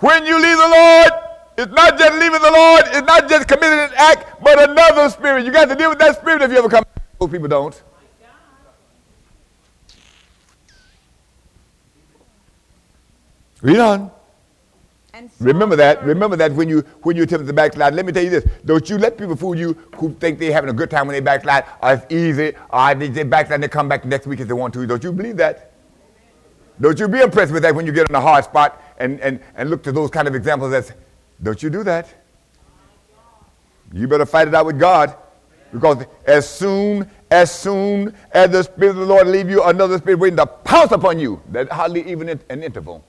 [0.04, 1.12] When you leave the Lord,
[1.56, 5.46] it's not just leaving the Lord, it's not just committing an act, but another spirit.
[5.46, 6.84] You got to deal with that spirit if you ever come.
[7.18, 7.82] Most people don't.
[7.82, 8.28] Oh
[13.62, 14.10] Read on.
[15.14, 16.04] Saul Remember that.
[16.04, 17.94] Remember that when you when you attempt to backslide.
[17.94, 20.68] Let me tell you this: don't you let people fool you who think they're having
[20.68, 21.64] a good time when they backslide.
[21.82, 22.52] Or it's easy.
[22.68, 24.86] Or they, they backslide and they come back next week if they want to.
[24.86, 25.73] Don't you believe that?
[26.80, 29.40] Don't you be impressed with that when you get in a hard spot and, and,
[29.56, 30.72] and look to those kind of examples.
[30.72, 30.92] That's,
[31.42, 32.12] don't you do that.
[33.92, 35.16] You better fight it out with God.
[35.72, 40.20] Because as soon, as soon as the Spirit of the Lord leave you, another Spirit
[40.20, 41.40] waiting to pounce upon you.
[41.50, 43.04] That hardly even an interval.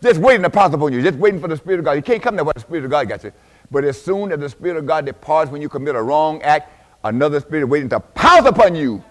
[0.00, 1.02] Just waiting to pounce upon you.
[1.02, 1.92] Just waiting for the Spirit of God.
[1.92, 3.32] You can't come there where the Spirit of God got you.
[3.70, 6.72] But as soon as the Spirit of God departs when you commit a wrong act,
[7.04, 9.02] another Spirit waiting to pounce upon you.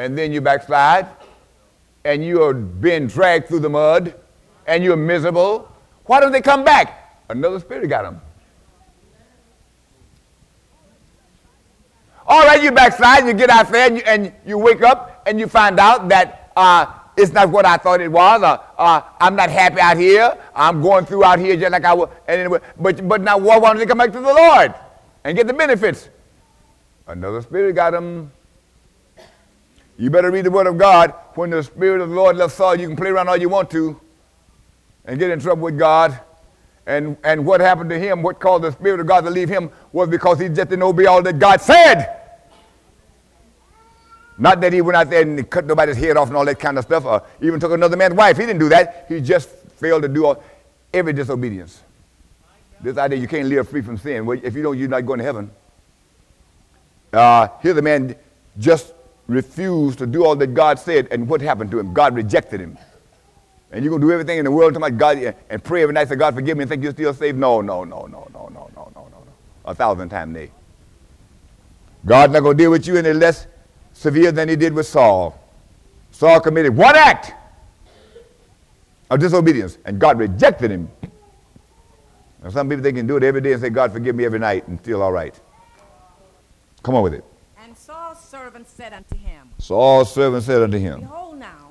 [0.00, 1.08] And then you backslide,
[2.06, 4.14] and you are being dragged through the mud,
[4.66, 5.70] and you're miserable.
[6.06, 7.20] Why don't they come back?
[7.28, 8.22] Another Spirit got them.
[12.26, 15.38] All right, you backslide, you get out there, and you, and you wake up, and
[15.38, 16.86] you find out that uh,
[17.18, 18.42] it's not what I thought it was.
[18.42, 20.34] Uh, uh, I'm not happy out here.
[20.54, 22.08] I'm going through out here just like I was.
[22.26, 24.74] And anyway, but, but now why don't they come back to the Lord
[25.24, 26.08] and get the benefits?
[27.06, 28.32] Another spirit got them.
[30.00, 31.12] You better read the Word of God.
[31.34, 33.70] When the Spirit of the Lord left Saul, you can play around all you want
[33.72, 34.00] to
[35.04, 36.18] and get in trouble with God.
[36.86, 39.70] And, and what happened to him, what caused the Spirit of God to leave him,
[39.92, 42.16] was because he just didn't obey all that God said.
[44.38, 46.78] Not that he went out there and cut nobody's head off and all that kind
[46.78, 48.38] of stuff, or even took another man's wife.
[48.38, 49.04] He didn't do that.
[49.06, 50.42] He just failed to do all,
[50.94, 51.82] every disobedience.
[52.80, 54.24] This idea you can't live free from sin.
[54.24, 55.50] Well, if you don't, you're not going to heaven.
[57.12, 58.16] Uh, here's a man
[58.58, 58.94] just
[59.30, 61.92] refused to do all that God said, and what happened to him?
[61.92, 62.76] God rejected him.
[63.72, 65.92] And you're going to do everything in the world to my God and pray every
[65.92, 67.38] night, say, God, forgive me, and think you're still saved?
[67.38, 69.24] No, no, no, no, no, no, no, no, no, no.
[69.64, 70.50] A thousand times nay.
[72.04, 73.46] God's not going to deal with you unless
[73.92, 75.38] severe than he did with Saul.
[76.10, 77.32] Saul committed one act
[79.10, 80.90] of disobedience, and God rejected him.
[82.42, 84.38] Now, some people they can do it every day and say, God, forgive me every
[84.38, 85.38] night, and feel all right.
[86.82, 87.24] Come on with it.
[88.50, 91.68] Servant said unto him, Saul's servant said unto him, Behold now,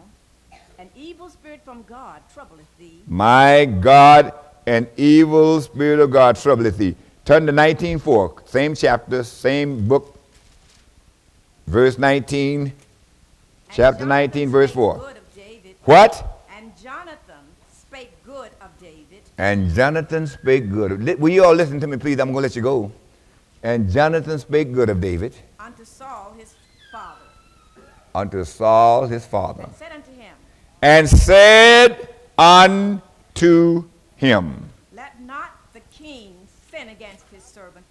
[0.77, 3.01] an evil spirit from God troubleth thee.
[3.05, 4.31] My God,
[4.65, 6.95] an evil spirit of God troubleth thee.
[7.25, 10.17] Turn to 19.4, same chapter, same book,
[11.67, 12.73] verse 19, And
[13.69, 14.97] chapter Jonathan 19, verse 4.
[14.99, 16.45] good of David, What?
[16.55, 21.19] And Jonathan spake good of David And Jonathan spake good.
[21.19, 22.17] Will you all listen to me, please?
[22.21, 22.89] I'm going to let you go.
[23.63, 26.28] And Jonathan spake good of David unto Saul
[28.13, 30.35] unto Saul his father, and said unto him,
[30.81, 33.85] and said unto
[34.15, 36.35] him, Let not the king
[36.71, 37.85] sin against his servant,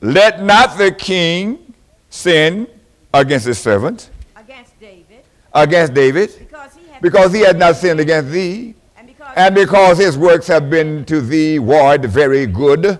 [0.00, 1.74] Let not the king
[2.10, 2.66] sin
[3.12, 8.00] against his servant, against David, against David, because he had because he had not sinned
[8.00, 12.98] against thee, and because, and because his works have been to thee ward very good.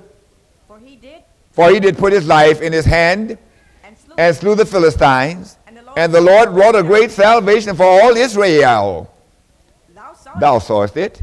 [0.69, 3.39] for he did For he did put his life in his hand
[3.85, 5.59] and slew and slew the Philistines,
[5.97, 9.11] And the Lord- and the Lord wrought a great salvation for all Israel.
[10.41, 11.23] thou sawest it,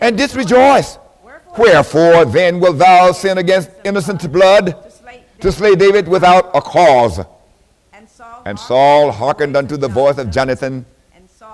[0.00, 0.98] and didst rejoice.
[1.56, 4.76] Wherefore, then wilt thou sin against innocent blood
[5.40, 7.20] to slay David without a cause?
[8.44, 10.86] And Saul, hearkened unto the voice of Jonathan,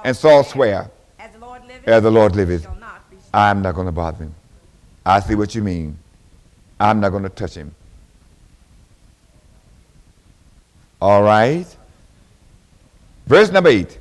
[0.04, 3.28] and Saul, sware, As the Lord liveth, As the Lord liveth, shall not be slain.
[3.34, 4.34] I'm not going to bother him.
[5.04, 5.98] I see what you mean.
[6.78, 7.74] I'm not going to touch him.
[11.00, 11.66] All right.
[13.28, 13.98] Verse number 8.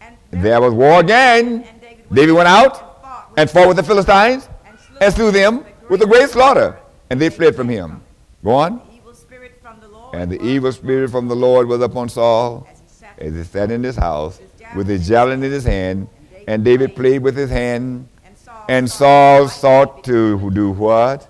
[0.00, 1.62] And There was war again.
[1.80, 6.00] David David went out and fought with the Philistines and slew, and slew them with
[6.02, 6.78] a great slaughter.
[7.10, 8.00] And they fled from him.
[8.44, 8.78] Go on.
[8.78, 12.08] The evil spirit from the Lord And the evil spirit from the Lord was upon
[12.08, 14.40] Saul as he sat as he sat in his house
[14.76, 16.08] with his javelin in his hand.
[16.46, 18.06] And David played with his hand.
[18.24, 21.26] and Saul, And Saul sought to do what?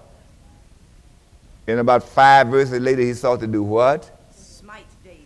[1.67, 4.11] In about five verses later, he sought to do what?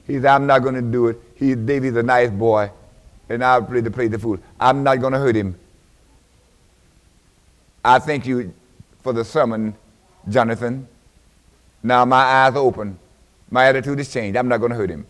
[0.06, 1.20] He said, I'm not going to do it.
[1.34, 2.70] He, David's a nice boy,
[3.28, 4.38] and I'll play to play the fool.
[4.60, 5.58] I'm not going to hurt him.
[7.84, 8.52] I thank you
[9.02, 9.74] for the sermon,
[10.28, 10.88] Jonathan.
[11.82, 12.98] Now my eyes are open.
[13.50, 14.36] My attitude has changed.
[14.36, 15.06] I'm not going to hurt him.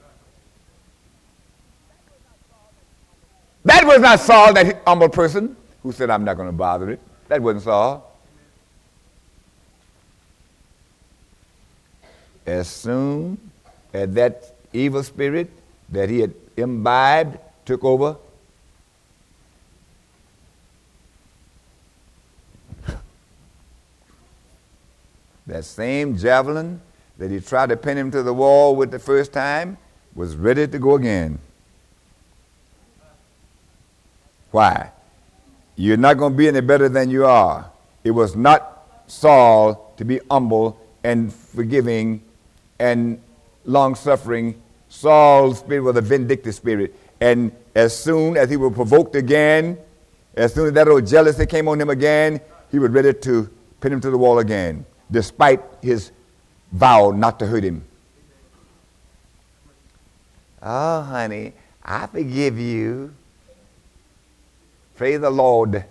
[3.64, 7.00] That was not Saul, that humble person who said, I'm not going to bother it.
[7.28, 8.12] That wasn't Saul.
[12.44, 13.38] As soon
[13.92, 15.50] as that evil spirit
[15.88, 18.16] that he had imbibed took over,
[25.46, 26.80] that same javelin
[27.18, 29.78] that he tried to pin him to the wall with the first time
[30.14, 31.38] was ready to go again.
[34.50, 34.90] Why?
[35.76, 37.70] You're not going to be any better than you are.
[38.04, 42.22] It was not Saul to be humble and forgiving
[42.78, 43.20] and
[43.64, 44.60] long suffering.
[44.94, 46.94] Saul's spirit was a vindictive spirit.
[47.20, 49.76] And as soon as he was provoked again,
[50.34, 52.40] as soon as that old jealousy came on him again,
[52.70, 56.12] he was ready to pin him to the wall again, despite his
[56.70, 57.84] vow not to hurt him.
[60.62, 63.12] Oh, honey, I forgive you.
[64.96, 65.84] Praise the Lord.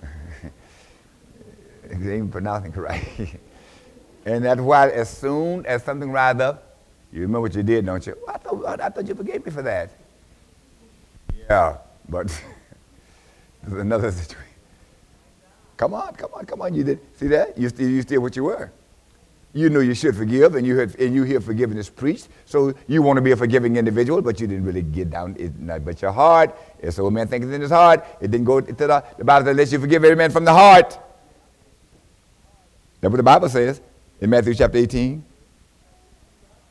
[1.90, 3.40] even pronouncing right.
[4.24, 6.67] and that's why as soon as something rises up,
[7.12, 8.16] you remember what you did, don't you?
[8.26, 9.90] Well, I, thought, I thought you forgave me for that.
[11.48, 11.78] Yeah,
[12.08, 12.28] but
[13.62, 14.44] there's another situation.
[15.76, 16.74] Come on, come on, come on.
[16.74, 17.56] You did see that?
[17.56, 18.70] You still, you still what you were.
[19.54, 22.28] You knew you should forgive, and you heard, and you hear forgiveness preached.
[22.44, 25.36] So you want to be a forgiving individual, but you didn't really get down.
[25.38, 28.04] It, but your heart, it's old man thinking in his heart.
[28.20, 30.52] It didn't go to the, the Bible says, "Let you forgive every man from the
[30.52, 30.98] heart."
[33.00, 33.80] That's what the Bible says
[34.20, 35.24] in Matthew chapter 18.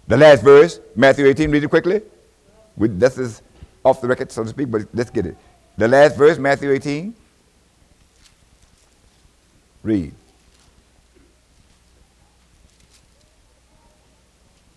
[0.08, 1.52] The last verse, Matthew 18.
[1.52, 2.02] Read it quickly.
[2.78, 3.42] We, this is
[3.84, 5.36] off the record, so to speak, but let's get it.
[5.78, 7.14] The last verse, Matthew 18.
[9.84, 10.14] Read.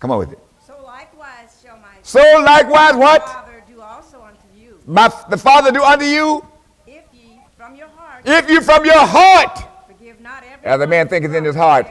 [0.01, 0.39] Come on with it.
[0.67, 3.25] So likewise shall my So likewise, what?
[3.25, 6.45] Father do also unto you, My, the Father do unto you,
[6.87, 10.87] if ye from your heart if you from your heart, forgive not every As a
[10.87, 11.87] man thinketh in his heart.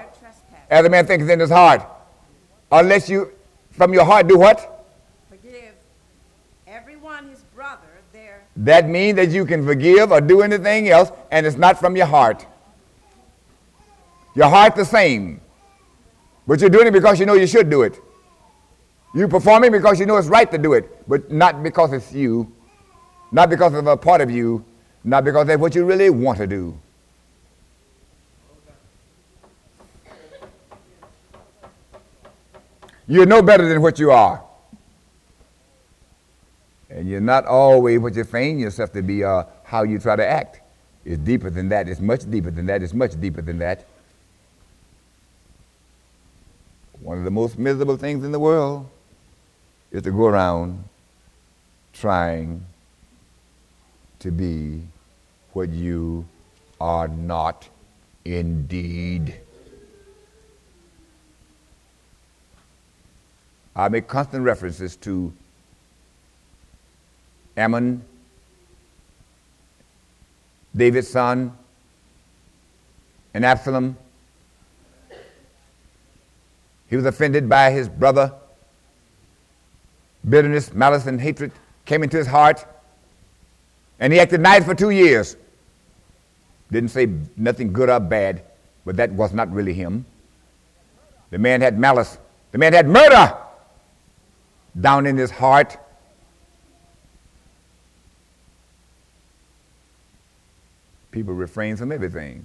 [0.70, 1.86] as a man thinketh in his heart,
[2.72, 3.32] unless you
[3.72, 4.86] from your heart do what?
[5.30, 5.74] Forgive
[6.68, 8.44] everyone his brother there.
[8.58, 12.06] That means that you can forgive or do anything else, and it's not from your
[12.06, 12.46] heart.
[14.36, 15.42] Your heart the same.
[16.48, 18.00] But you're doing it because you know you should do it.
[19.14, 22.52] You performing because you know it's right to do it, but not because it's you,
[23.32, 24.64] not because of a part of you,
[25.04, 26.78] not because that's what you really want to do.
[33.10, 34.44] You're no better than what you are.
[36.92, 40.16] And you're not always what you feign yourself to be or uh, how you try
[40.16, 40.62] to act.
[41.04, 41.90] It's deeper than that.
[41.90, 42.84] It's much deeper than that.
[42.84, 43.88] It's much deeper than that.
[47.02, 48.88] One of the most miserable things in the world
[49.92, 50.84] is to go around
[51.94, 52.64] trying
[54.20, 54.82] to be
[55.54, 56.26] what you
[56.80, 57.68] are not
[58.24, 59.40] indeed.
[63.80, 65.32] I make constant references to
[67.56, 68.04] Amnon,
[70.76, 71.58] David's son,
[73.34, 73.96] and Absalom.
[76.90, 78.34] He was offended by his brother.
[80.28, 81.54] Bitterness, malice, and hatred
[81.86, 82.66] came into his heart.
[84.02, 85.38] And he acted nice for two years.
[86.70, 87.08] Didn't say
[87.38, 88.44] nothing good or bad,
[88.84, 90.06] but that was not really him.
[91.30, 92.18] The man had malice.
[92.52, 93.38] The man had murder
[94.80, 95.78] down in his heart.
[101.12, 102.44] People refrain from everything.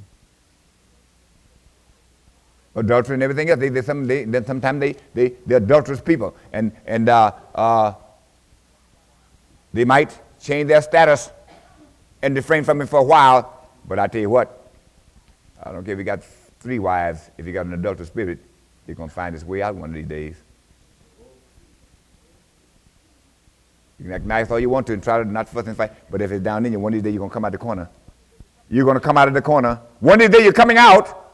[2.77, 3.61] Adultery and everything else.
[3.61, 6.35] They, they, some, they, then sometimes they, they, they're adulterous people.
[6.53, 7.95] And, and uh, uh,
[9.73, 11.31] they might change their status
[12.23, 13.69] and refrain from it for a while.
[13.87, 14.71] But I tell you what,
[15.63, 16.25] I don't care if you got
[16.61, 18.39] three wives, if you got an adulterous spirit,
[18.87, 20.37] you're going to find his way out one of these days.
[23.99, 25.93] You can act nice all you want to and try to not fuss and fight,
[26.11, 27.53] but if it's down in you, one of these days you're going to come out
[27.53, 27.89] the corner.
[28.71, 29.81] You're going to come out of the corner.
[30.01, 31.25] One of these days you're coming out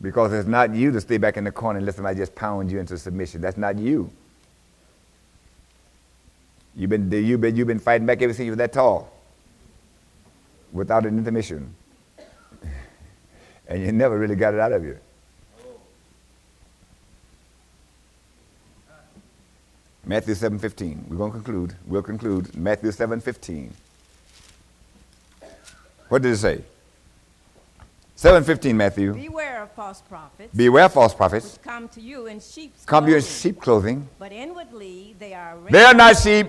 [0.00, 2.70] because it's not you to stay back in the corner and let somebody just pound
[2.70, 3.40] you into submission.
[3.40, 4.10] That's not you.
[6.74, 9.12] You've been, you've been, you've been fighting back ever since you were that tall
[10.72, 11.74] without an intermission.
[13.68, 14.98] and you never really got it out of you.
[20.04, 21.08] Matthew 7:15.
[21.08, 21.76] We're going to conclude.
[21.86, 23.70] We'll conclude Matthew 7:15.
[26.08, 26.64] What did it say?
[28.16, 29.14] 7:15 Matthew.
[29.14, 30.54] Beware of false prophets.
[30.54, 31.58] Beware of false prophets.
[31.62, 34.08] come to you in sheep's Come to you in sheep clothing.
[34.18, 36.48] But inwardly they are They are not sheep.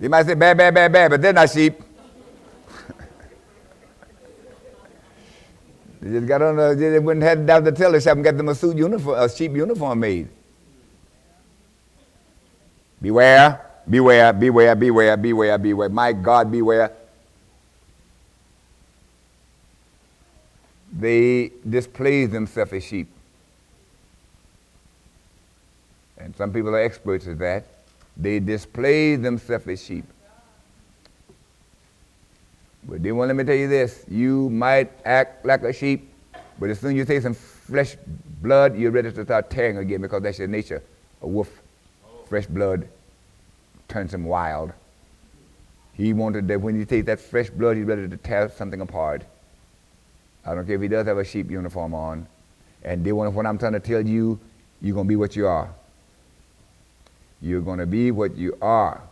[0.00, 1.80] You might say bad, bad, bad, bad, but they're not sheep.
[6.00, 8.24] They just got on the, they went and had down to the tailor shop and
[8.24, 10.28] got them a suit uniform, a cheap uniform made.
[13.02, 15.88] Beware, beware, beware, beware, beware, beware.
[15.88, 16.92] My God, beware.
[20.92, 23.08] They display themselves as sheep.
[26.18, 27.64] And some people are experts at that.
[28.16, 30.04] They display themselves as sheep.
[32.84, 36.12] But then, well, let me tell you this you might act like a sheep,
[36.58, 37.96] but as soon as you take some fresh
[38.42, 40.82] blood, you're ready to start tearing again because that's your nature.
[41.22, 41.50] A wolf,
[42.28, 42.88] fresh blood,
[43.88, 44.72] turns him wild.
[45.92, 49.22] He wanted that when you take that fresh blood, he's ready to tear something apart.
[50.46, 52.26] I don't care if he does have a sheep uniform on.
[52.82, 54.38] And they want, what I'm trying to tell you,
[54.80, 55.68] you're going to be what you are.
[57.42, 59.02] You're going to be what you are.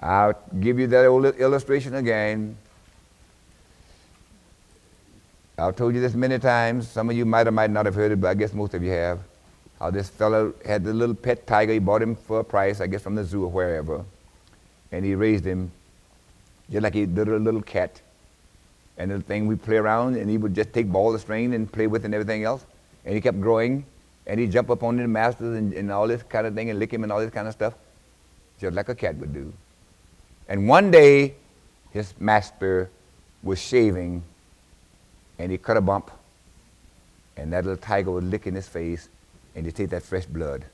[0.00, 2.56] I'll give you that old illustration again.
[5.56, 6.88] I've told you this many times.
[6.88, 8.82] Some of you might or might not have heard it, but I guess most of
[8.82, 9.20] you have.
[9.78, 11.72] How this fellow had the little pet tiger.
[11.72, 14.04] He bought him for a price, I guess from the zoo or wherever.
[14.90, 15.70] And he raised him
[16.70, 18.00] just like he did a little cat.
[18.98, 21.70] And the thing we play around, and he would just take ball of string and
[21.70, 22.64] play with and everything else.
[23.04, 23.84] And he kept growing.
[24.26, 26.78] And he'd jump up on the masters and, and all this kind of thing and
[26.78, 27.74] lick him and all this kind of stuff,
[28.58, 29.52] just like a cat would do.
[30.48, 31.34] And one day,
[31.92, 32.90] his master
[33.42, 34.22] was shaving
[35.38, 36.10] and he cut a bump,
[37.36, 39.08] and that little tiger was licking his face,
[39.54, 40.64] and he take that fresh blood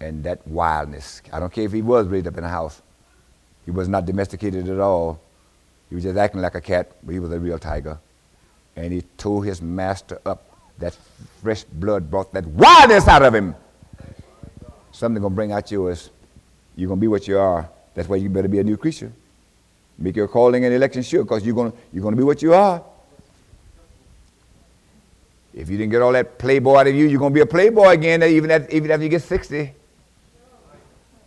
[0.00, 1.22] and that wildness.
[1.32, 2.82] I don't care if he was raised up in a house.
[3.64, 5.20] He was not domesticated at all.
[5.88, 7.98] He was just acting like a cat, but he was a real tiger.
[8.76, 10.44] And he tore his master up.
[10.78, 10.96] That
[11.42, 13.56] fresh blood brought that wildness out of him.
[14.92, 16.10] Something gonna bring out yours.
[16.76, 17.68] You're gonna be what you are.
[17.94, 19.10] That's why you better be a new creature.
[19.98, 22.84] Make your calling and election sure, because you're gonna you're gonna be what you are.
[25.58, 27.46] If you didn't get all that playboy out of you, you're going to be a
[27.46, 29.74] playboy again, even, at, even after you get 60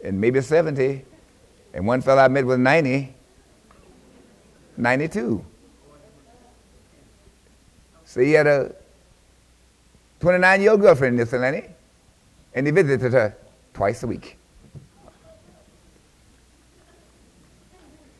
[0.05, 1.03] and maybe 70.
[1.73, 3.13] And one fellow I met was 90,
[4.77, 5.45] 92.
[8.05, 8.73] So he had a
[10.21, 11.67] 29 year old girlfriend in Ypsilanti,
[12.53, 13.36] and he visited her
[13.73, 14.38] twice a week.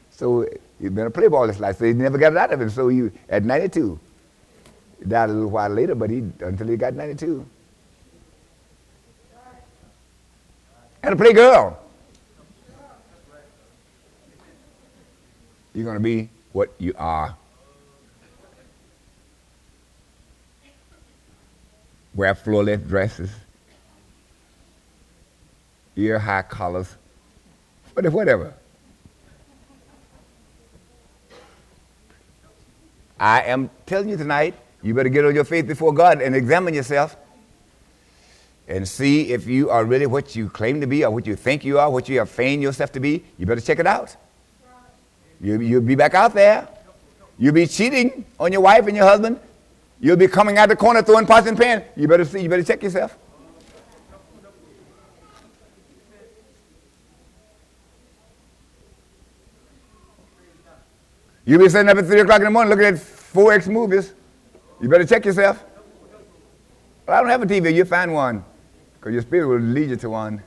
[0.09, 0.45] So
[0.82, 2.70] he'd been a playboy all his life, so he never got it out of him.
[2.70, 4.11] So he, at 92, he
[5.08, 7.45] died a little while later, but he until he got 92.
[11.04, 11.80] And a play girl.
[15.74, 17.36] You're going to be what you are.
[22.14, 23.32] Wear floor length dresses,
[25.95, 26.97] ear high collars,
[27.95, 28.54] but if whatever.
[33.18, 36.74] I am telling you tonight, you better get on your faith before God and examine
[36.74, 37.16] yourself
[38.68, 41.64] and see if you are really what you claim to be or what you think
[41.66, 43.24] you are, what you have feigned yourself to be.
[43.38, 44.16] You better check it out.
[45.40, 46.68] You, you'll be back out there.
[47.38, 49.40] You'll be cheating on your wife and your husband.
[50.00, 51.84] You'll be coming out the corner throwing pots and pans.
[51.96, 53.18] You better see, you better check yourself.
[61.44, 64.14] You'll be sitting up at 3 o'clock in the morning looking at 4X movies.
[64.82, 65.64] You better check yourself.
[67.06, 67.74] Well, I don't have a TV.
[67.74, 68.44] You'll find one
[68.96, 70.42] because your spirit will lead you to one.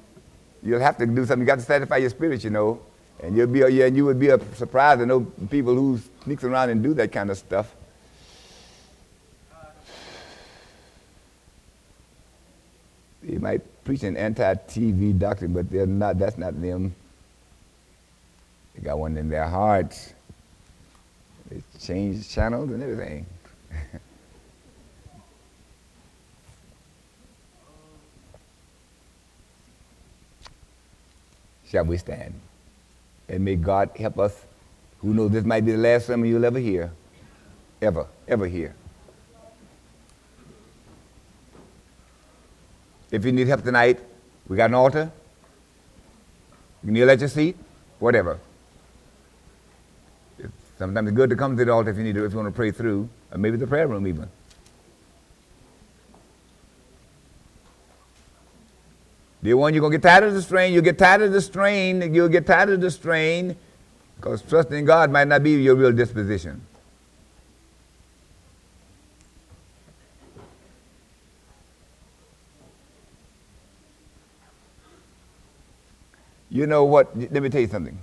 [0.61, 1.41] You'll have to do something.
[1.41, 2.81] You got to satisfy your spirit, you know.
[3.23, 5.21] And you'll be, yeah, and you would be surprised to know
[5.51, 7.73] people who sneaks around and do that kind of stuff.
[13.23, 16.19] They might preach an anti-TV doctrine, but they're not.
[16.19, 16.95] That's not them.
[18.75, 20.13] They got one in their hearts.
[21.51, 23.27] They change channels and everything.
[31.75, 32.33] Shall we stand?
[33.29, 34.47] And may God help us,
[35.01, 36.93] who knows this might be the last sermon you'll ever hear.
[37.83, 38.77] Ever, ever hear.
[43.11, 43.99] If you need help tonight,
[44.47, 45.11] we got an altar.
[46.85, 47.57] You can kneel at your seat,
[47.99, 48.39] whatever.
[50.39, 52.39] It's sometimes it's good to come to the altar if you need to, if you
[52.39, 54.31] want to pray through, or maybe the prayer room even.
[59.45, 60.73] Dear one, you're going to get tired of the strain.
[60.73, 62.15] You'll get tired of the strain.
[62.15, 63.55] You'll get tired of the strain
[64.17, 66.63] because trusting in God might not be your real disposition.
[76.49, 77.15] You know what?
[77.15, 77.99] Let me tell you something.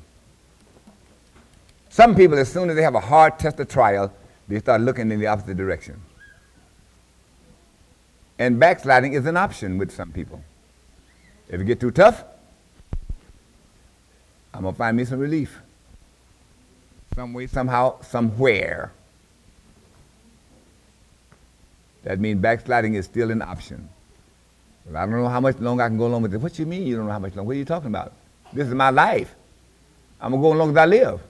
[1.90, 4.14] Some people, as soon as they have a hard test or trial,
[4.48, 6.00] they start looking in the opposite direction.
[8.38, 10.44] And backsliding is an option with some people.
[11.52, 12.24] If it get too tough,
[14.54, 15.60] I'm to find me some relief.
[17.14, 18.94] Some way, somehow, somewhere.
[22.04, 23.90] That means backsliding is still an option.
[24.96, 26.38] I don't know how much longer I can go along with it.
[26.38, 27.48] What you mean you don't know how much longer?
[27.48, 28.14] What are you talking about?
[28.54, 29.36] This is my life.
[30.20, 31.22] I'm to go as long as I live.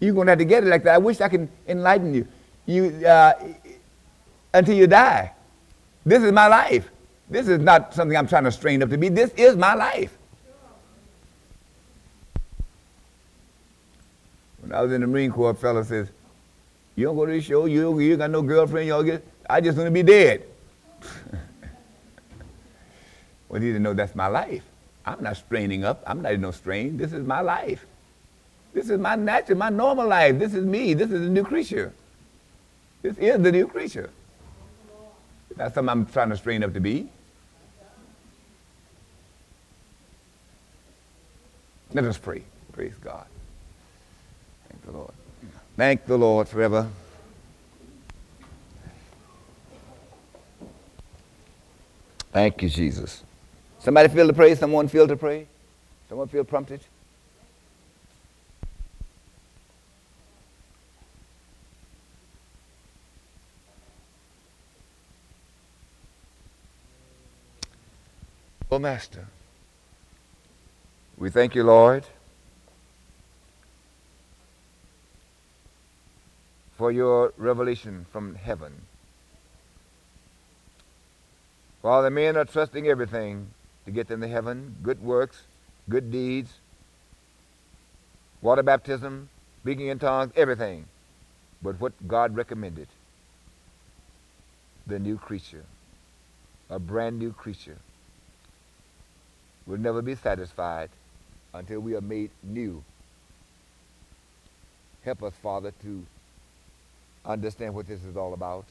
[0.00, 0.94] You're to have to get it like that.
[0.94, 2.28] I wish I could enlighten you.
[2.66, 3.32] You uh,
[4.54, 5.32] until you die.
[6.06, 6.88] This is my life.
[7.30, 9.08] This is not something I'm trying to strain up to be.
[9.08, 10.16] This is my life.
[14.60, 16.08] When I was in the Marine Corps, a fellow says,
[16.96, 19.60] you don't go to the show, you, you got no girlfriend, you all get, I
[19.60, 20.42] just want to be dead.
[23.48, 24.62] well, he didn't know that's my life.
[25.06, 26.02] I'm not straining up.
[26.06, 26.96] I'm not in no strain.
[26.96, 27.86] This is my life.
[28.74, 30.38] This is my natural, my normal life.
[30.38, 30.92] This is me.
[30.92, 31.92] This is a new creature.
[33.00, 34.10] This is the new creature.
[35.56, 37.08] That's something I'm trying to strain up to be.
[41.92, 42.42] Let us pray.
[42.72, 43.26] Praise God.
[44.68, 45.12] Thank the Lord.
[45.76, 46.88] Thank the Lord forever.
[52.32, 53.24] Thank you, Jesus.
[53.78, 54.54] Somebody feel to pray?
[54.54, 55.46] Someone feel to pray?
[56.08, 56.80] Someone feel prompted?
[68.70, 69.26] Oh, Master.
[71.18, 72.04] We thank you, Lord,
[76.76, 78.82] for your revelation from heaven.
[81.82, 83.48] While the men are trusting everything
[83.84, 85.42] to get them to heaven, good works,
[85.88, 86.52] good deeds,
[88.40, 89.28] water baptism,
[89.62, 90.84] speaking in tongues, everything,
[91.60, 92.86] but what God recommended,
[94.86, 95.64] the new creature,
[96.70, 97.78] a brand new creature,
[99.66, 100.90] will never be satisfied
[101.54, 102.82] until we are made new.
[105.04, 106.04] Help us, Father, to
[107.24, 108.64] understand what this is all about.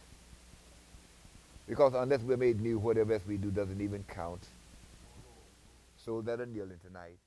[1.67, 4.41] Because unless we're made new, whatever else we do doesn't even count.
[6.05, 7.17] So that are kneeling tonight.